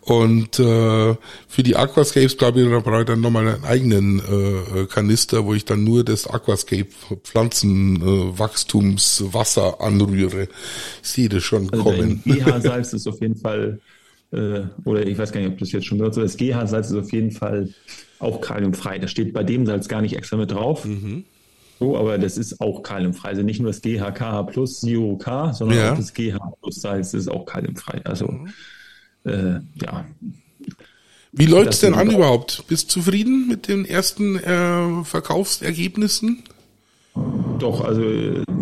[0.02, 1.16] Und äh,
[1.48, 5.54] für die Aquascapes, glaube ich, da brauche ich dann nochmal einen eigenen äh, Kanister, wo
[5.54, 6.86] ich dann nur das Aquascape
[7.24, 10.46] Pflanzenwachstumswasser äh, anrühre.
[11.02, 12.22] Sehe das schon also kommen.
[12.24, 13.80] GH-Salz ist auf jeden Fall,
[14.32, 17.12] äh, oder ich weiß gar nicht, ob das jetzt schon wird, das GH-Salz ist auf
[17.12, 17.68] jeden Fall
[18.18, 18.98] auch kaliumfrei.
[18.98, 20.84] Das steht bei dem Salz gar nicht extra mit drauf.
[20.84, 21.24] Mhm.
[21.78, 23.28] So, aber das ist auch kaliumfrei.
[23.28, 25.92] Also nicht nur das GHKH plus Zero K, sondern ja.
[25.92, 28.00] auch das GH plus Salz ist auch kaliumfrei.
[28.04, 28.46] Also
[29.24, 30.06] äh, ja.
[31.32, 32.64] Wie läuft es denn an überhaupt?
[32.68, 36.42] Bist du zufrieden mit den ersten äh, Verkaufsergebnissen?
[37.58, 38.02] Doch, also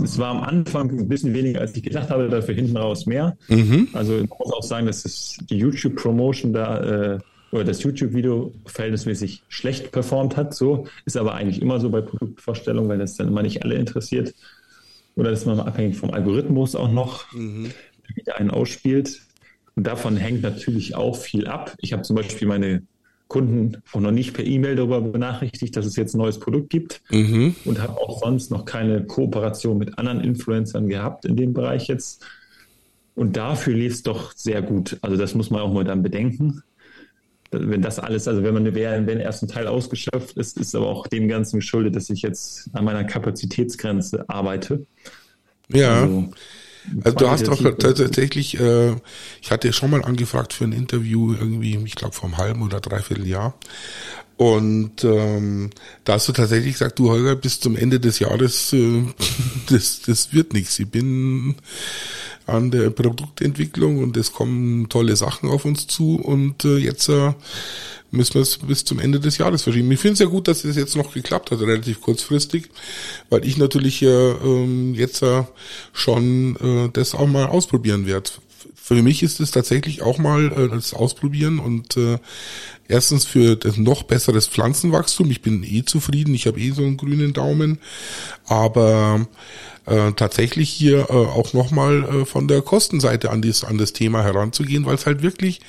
[0.02, 3.36] es war am Anfang ein bisschen weniger, als ich gedacht habe, dafür hinten raus mehr.
[3.48, 3.88] Mhm.
[3.92, 7.18] Also ich muss auch sagen, dass es die YouTube-Promotion da äh,
[7.52, 10.54] oder das YouTube-Video verhältnismäßig schlecht performt hat.
[10.54, 14.34] So ist aber eigentlich immer so bei Produktvorstellungen, weil das dann immer nicht alle interessiert.
[15.14, 17.70] Oder ist man abhängig vom Algorithmus auch noch, mhm.
[18.26, 19.22] der einen ausspielt.
[19.74, 21.74] Und davon hängt natürlich auch viel ab.
[21.80, 22.82] Ich habe zum Beispiel meine
[23.28, 27.02] Kunden auch noch nicht per E-Mail darüber benachrichtigt, dass es jetzt ein neues Produkt gibt
[27.10, 27.56] mhm.
[27.64, 32.24] und habe auch sonst noch keine Kooperation mit anderen Influencern gehabt in dem Bereich jetzt.
[33.16, 34.98] Und dafür lief es doch sehr gut.
[35.00, 36.62] Also das muss man auch mal dann bedenken.
[37.50, 41.06] Wenn das alles, also wenn man wenn der erste Teil ausgeschöpft ist, ist aber auch
[41.06, 44.86] dem Ganzen geschuldet, dass ich jetzt an meiner Kapazitätsgrenze arbeite.
[45.68, 46.02] Ja.
[46.02, 46.30] Also,
[47.04, 48.94] also du hast auch tatsächlich, äh,
[49.42, 52.80] ich hatte schon mal angefragt für ein Interview irgendwie, ich glaube vor einem halben oder
[52.80, 53.54] dreiviertel Jahr.
[54.36, 55.70] Und ähm,
[56.04, 59.02] da hast du tatsächlich gesagt, du Holger, bis zum Ende des Jahres, äh,
[59.70, 60.78] das, das wird nichts.
[60.78, 61.56] Ich bin
[62.46, 67.32] an der Produktentwicklung und es kommen tolle Sachen auf uns zu und äh, jetzt äh,
[68.10, 69.90] müssen wir es bis zum Ende des Jahres verschieben.
[69.90, 72.68] Ich finde es ja gut, dass es jetzt noch geklappt hat, relativ kurzfristig,
[73.30, 75.44] weil ich natürlich äh, ähm, jetzt äh,
[75.92, 78.30] schon äh, das auch mal ausprobieren werde.
[78.74, 82.18] Für mich ist es tatsächlich auch mal äh, das Ausprobieren und äh,
[82.86, 85.28] erstens für das noch besseres Pflanzenwachstum.
[85.32, 87.80] Ich bin eh zufrieden, ich habe eh so einen grünen Daumen,
[88.46, 89.26] aber äh,
[90.16, 94.84] tatsächlich hier äh, auch nochmal äh, von der Kostenseite an, dies, an das Thema heranzugehen,
[94.84, 95.60] weil es halt wirklich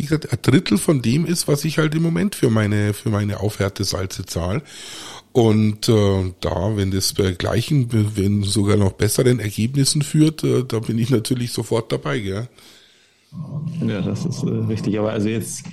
[0.00, 3.10] wie gesagt, ein Drittel von dem ist, was ich halt im Moment für meine, für
[3.10, 4.62] meine Aufhärtesalze zahle.
[5.32, 10.78] Und äh, da, wenn das bei gleichen, wenn sogar noch besseren Ergebnissen führt, äh, da
[10.78, 12.48] bin ich natürlich sofort dabei, gell?
[13.86, 14.98] Ja, das ist äh, richtig.
[14.98, 15.64] Aber also jetzt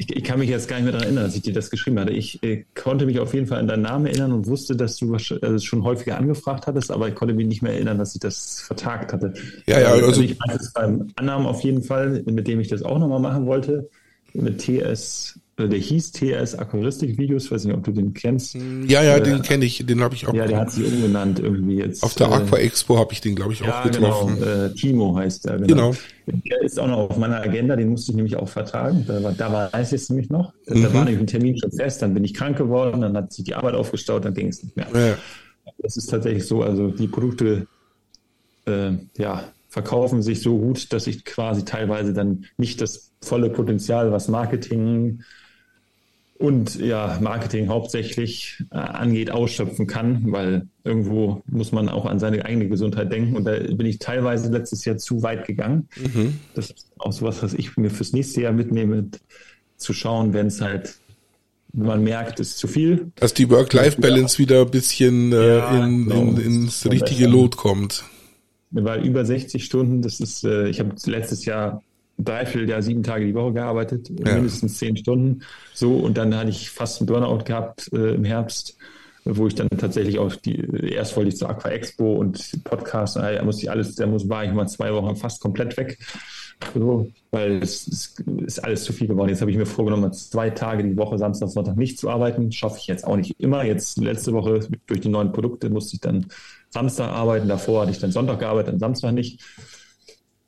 [0.00, 2.00] ich, ich, kann mich jetzt gar nicht mehr daran erinnern, dass ich dir das geschrieben
[2.00, 2.12] hatte.
[2.12, 5.12] Ich äh, konnte mich auf jeden Fall an deinen Namen erinnern und wusste, dass du
[5.12, 8.60] also schon häufiger angefragt hattest, aber ich konnte mich nicht mehr erinnern, dass ich das
[8.62, 9.34] vertagt hatte.
[9.66, 12.68] Ja, ja, also, also ich weiß es beim Annahmen auf jeden Fall, mit dem ich
[12.68, 13.90] das auch nochmal machen wollte,
[14.32, 15.38] mit TS
[15.68, 18.54] der hieß TS Aquaristik-Videos, weiß nicht, ob du den kennst.
[18.54, 20.34] Ja, ja, äh, den kenne ich, den habe ich auch.
[20.34, 22.02] Ja, der hat sich umgenannt irgendwie jetzt.
[22.02, 24.38] Auf der äh, Aqua Expo habe ich den, glaube ich, ja, auch getroffen.
[24.38, 25.92] Genau, äh, Timo heißt der, genau.
[26.26, 26.40] genau.
[26.46, 29.04] Der ist auch noch auf meiner Agenda, den musste ich nämlich auch vertragen.
[29.06, 30.52] Da war, da war es jetzt nämlich noch.
[30.66, 30.82] Mhm.
[30.82, 33.44] Da war nämlich ein Termin schon fest, dann bin ich krank geworden, dann hat sich
[33.44, 34.86] die Arbeit aufgestaut, dann ging es nicht mehr.
[34.94, 35.18] Ja.
[35.78, 37.66] Das ist tatsächlich so, also die Produkte,
[38.66, 44.10] äh, ja, verkaufen sich so gut, dass ich quasi teilweise dann nicht das volle Potenzial,
[44.10, 45.22] was Marketing
[46.40, 52.46] und ja, Marketing hauptsächlich äh, angeht, ausschöpfen kann, weil irgendwo muss man auch an seine
[52.46, 53.36] eigene Gesundheit denken.
[53.36, 55.88] Und da bin ich teilweise letztes Jahr zu weit gegangen.
[55.96, 56.38] Mhm.
[56.54, 59.10] Das ist auch sowas, was ich mir fürs nächste Jahr mitnehme,
[59.76, 60.94] zu schauen, wenn es halt,
[61.74, 63.12] wenn man merkt, es ist zu viel.
[63.16, 66.22] Dass die Work-Life-Balance wieder ein bisschen äh, ja, in, genau.
[66.22, 68.04] in, ins richtige Lot kommt.
[68.70, 71.82] Weil über 60 Stunden, das ist, äh, ich habe letztes Jahr
[72.24, 74.34] dreiviertel Jahr sieben Tage die Woche gearbeitet, ja.
[74.34, 75.42] mindestens zehn Stunden.
[75.74, 78.76] So, und dann hatte ich fast einen Burnout gehabt äh, im Herbst,
[79.24, 83.42] wo ich dann tatsächlich auch die, erst wollte ich zur Aqua Expo und Podcast, da
[83.44, 85.98] musste ich alles, da muss, war ich mal zwei Wochen fast komplett weg.
[86.74, 88.14] So, weil es, es
[88.44, 89.30] ist alles zu viel geworden.
[89.30, 92.52] Jetzt habe ich mir vorgenommen, zwei Tage die Woche, Samstag, Sonntag nicht zu arbeiten.
[92.52, 93.64] Schaffe ich jetzt auch nicht immer.
[93.64, 96.26] Jetzt letzte Woche durch die neuen Produkte musste ich dann
[96.68, 97.48] Samstag arbeiten.
[97.48, 99.40] Davor hatte ich dann Sonntag gearbeitet, dann Samstag nicht.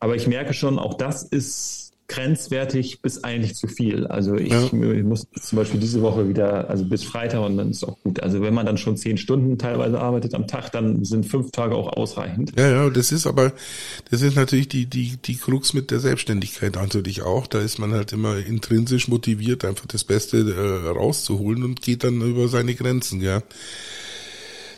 [0.03, 4.09] Aber ich merke schon, auch das ist grenzwertig bis eigentlich zu viel.
[4.09, 4.65] Also ich, ja.
[4.65, 4.73] ich
[5.05, 8.21] muss zum Beispiel diese Woche wieder, also bis Freitag und dann ist auch gut.
[8.21, 11.77] Also wenn man dann schon zehn Stunden teilweise arbeitet am Tag, dann sind fünf Tage
[11.77, 12.53] auch ausreichend.
[12.59, 13.53] Ja, ja, das ist aber,
[14.11, 17.47] das ist natürlich die, die, die Krux mit der Selbstständigkeit natürlich auch.
[17.47, 22.21] Da ist man halt immer intrinsisch motiviert, einfach das Beste äh, rauszuholen und geht dann
[22.23, 23.41] über seine Grenzen, ja.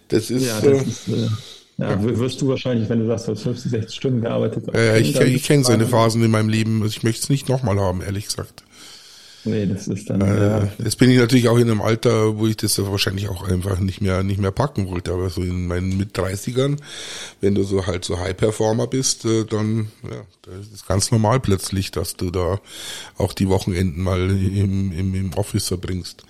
[0.09, 1.29] Das ist, ja, das äh, ist äh,
[1.77, 4.64] ja, wirst du wahrscheinlich, wenn du sagst, du hast 50, 60 Stunden gearbeitet.
[4.72, 6.83] Ja, ich, ich kenne so eine Phasen in meinem Leben.
[6.83, 8.64] Also ich möchte es nicht nochmal haben, ehrlich gesagt.
[9.47, 10.22] Nee, das ist dann.
[10.22, 10.68] Äh, ja.
[10.83, 14.01] Jetzt bin ich natürlich auch in einem Alter, wo ich das wahrscheinlich auch einfach nicht
[14.01, 15.12] mehr nicht mehr packen wollte.
[15.12, 16.79] Aber so in meinen mit 30ern,
[17.43, 21.41] wenn du so halt so High Performer bist, äh, dann ja, das ist ganz normal
[21.41, 22.59] plötzlich, dass du da
[23.18, 26.25] auch die Wochenenden mal im, im, im Office verbringst.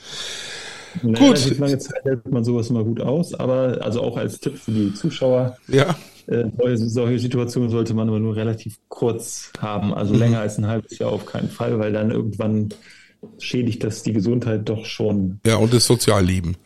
[1.02, 1.58] Naja, gut.
[1.58, 4.94] Lange Zeit hält man sowas immer gut aus, aber also auch als Tipp für die
[4.94, 5.56] Zuschauer.
[5.68, 5.96] Ja.
[6.26, 10.20] Äh, solche, solche, Situationen sollte man aber nur relativ kurz haben, also mhm.
[10.20, 12.70] länger als ein halbes Jahr auf keinen Fall, weil dann irgendwann
[13.38, 15.40] schädigt das die Gesundheit doch schon.
[15.46, 16.56] Ja, und das Sozialleben.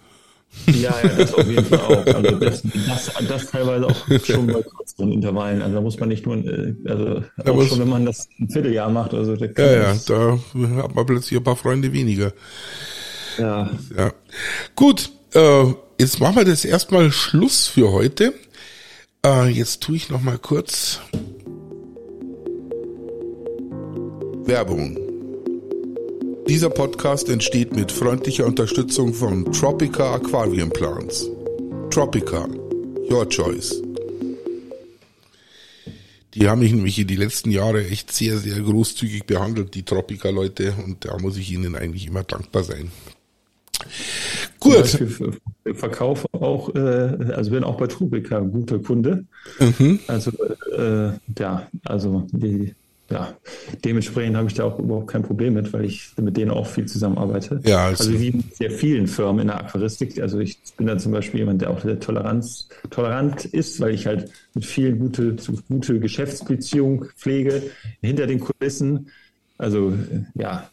[0.66, 2.06] Ja, ja, das auf jeden Fall auch.
[2.06, 5.60] Also das, das, das teilweise auch schon bei kürzeren Intervallen.
[5.62, 8.48] Also da muss man nicht nur, äh, also da auch schon, wenn man das ein
[8.48, 9.12] Vierteljahr macht.
[9.14, 10.38] Also ja, ja, da
[10.82, 12.32] hat man plötzlich ein paar Freunde weniger.
[13.38, 13.70] Ja.
[13.96, 14.12] ja.
[14.74, 15.64] Gut, äh,
[15.98, 18.34] jetzt machen wir das erstmal Schluss für heute.
[19.24, 21.00] Äh, jetzt tue ich noch mal kurz
[24.44, 24.98] Werbung.
[26.48, 31.28] Dieser Podcast entsteht mit freundlicher Unterstützung von Tropica Aquarium Plants.
[31.90, 32.48] Tropica,
[33.10, 33.82] your choice.
[36.34, 40.74] Die haben mich nämlich in die letzten Jahre echt sehr, sehr großzügig behandelt, die Tropica-Leute,
[40.84, 42.90] und da muss ich ihnen eigentlich immer dankbar sein.
[44.60, 44.80] Gut.
[44.80, 45.32] Beispiel
[45.74, 49.24] verkaufe auch, äh, also bin auch bei Trubica guter Kunde.
[49.58, 50.00] Mhm.
[50.06, 50.32] Also
[50.76, 52.74] äh, ja, also die,
[53.10, 53.34] ja,
[53.84, 56.86] dementsprechend habe ich da auch überhaupt kein Problem mit, weil ich mit denen auch viel
[56.86, 57.60] zusammenarbeite.
[57.64, 60.20] Ja, also, also wie mit sehr vielen Firmen in der Aquaristik.
[60.20, 64.06] Also ich bin da zum Beispiel jemand, der auch sehr Toleranz, tolerant ist, weil ich
[64.06, 65.36] halt mit vielen gute,
[65.68, 67.62] gute Geschäftsbeziehungen pflege
[68.02, 69.08] hinter den Kulissen.
[69.56, 69.92] Also
[70.34, 70.68] ja,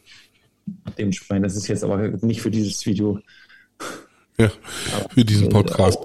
[0.98, 3.20] dementsprechend, das ist jetzt aber nicht für dieses Video
[4.38, 4.50] ja,
[5.14, 5.98] für diesen Podcast.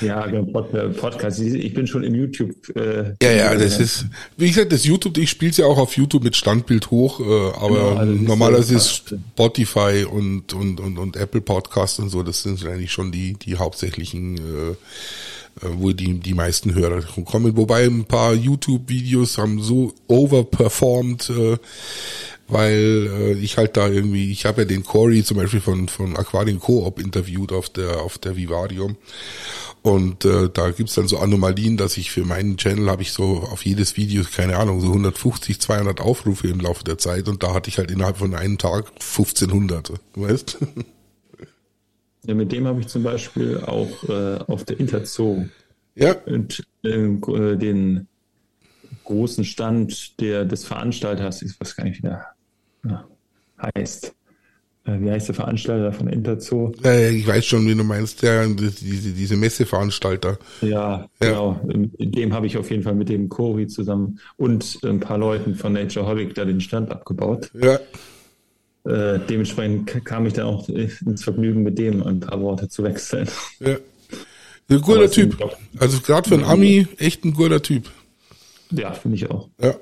[0.00, 1.40] Ja, genau, Podcast.
[1.40, 2.54] Ich bin schon im YouTube.
[2.76, 4.06] Äh, ja, ja, das ist,
[4.36, 7.24] wie gesagt, das YouTube, ich spiele es ja auch auf YouTube mit Standbild hoch, äh,
[7.24, 12.42] aber genau, also normalerweise ist Spotify und, und, und, und Apple Podcast und so, das
[12.42, 14.74] sind eigentlich schon die, die hauptsächlichen, äh, äh
[15.62, 17.56] wo die, die meisten Hörer kommen.
[17.56, 21.56] Wobei ein paar YouTube-Videos haben so overperformed, äh,
[22.50, 26.16] weil äh, ich halt da irgendwie, ich habe ja den Corey zum Beispiel von von
[26.16, 28.96] Aquarium Co-op interviewt auf der auf der Vivarium
[29.82, 33.38] und äh, da gibt's dann so Anomalien, dass ich für meinen Channel habe ich so
[33.50, 37.54] auf jedes Video keine Ahnung so 150, 200 Aufrufe im Laufe der Zeit und da
[37.54, 40.58] hatte ich halt innerhalb von einem Tag 1500, weißt?
[42.26, 45.46] Ja, mit dem habe ich zum Beispiel auch äh, auf der Interzoo
[45.94, 46.12] ja.
[46.26, 48.08] und, äh, den
[49.04, 52.26] großen Stand der des Veranstalters, ich weiß gar nicht, wie der
[53.76, 54.14] heißt.
[54.84, 56.72] Äh, wie heißt der Veranstalter von Interzoo?
[56.84, 60.38] Äh, ich weiß schon, wie du meinst, der, diese, diese Messeveranstalter.
[60.62, 61.60] Ja, ja, genau.
[61.98, 65.54] In dem habe ich auf jeden Fall mit dem Cori zusammen und ein paar Leuten
[65.54, 67.50] von Natureholic da den Stand abgebaut.
[67.54, 67.78] Ja.
[68.84, 73.28] Äh, dementsprechend kam ich dann auch ins Vergnügen, mit dem ein paar Worte zu wechseln.
[73.60, 73.76] Ja.
[74.70, 75.36] Ein guter Typ.
[75.78, 77.90] Also gerade für einen Ami echt ein guter Typ.
[78.70, 79.48] Ja, finde ich auch.
[79.60, 79.74] Ja.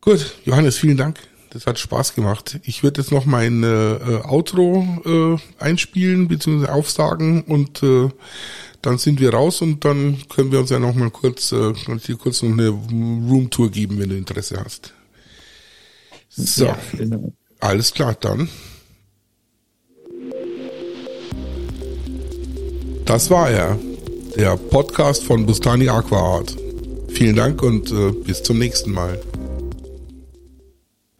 [0.00, 1.18] Gut, Johannes, vielen Dank.
[1.54, 2.58] Das hat Spaß gemacht.
[2.64, 6.66] Ich würde jetzt noch mein äh, Outro äh, einspielen bzw.
[6.66, 8.08] aufsagen und äh,
[8.82, 11.72] dann sind wir raus und dann können wir uns ja noch mal kurz, äh,
[12.04, 14.94] hier kurz noch eine Roomtour geben, wenn du Interesse hast.
[16.28, 17.32] So, ja, genau.
[17.60, 18.48] alles klar, dann.
[23.04, 23.78] Das war er,
[24.36, 26.56] der Podcast von Bustani Aquaart.
[27.10, 29.20] Vielen Dank und äh, bis zum nächsten Mal.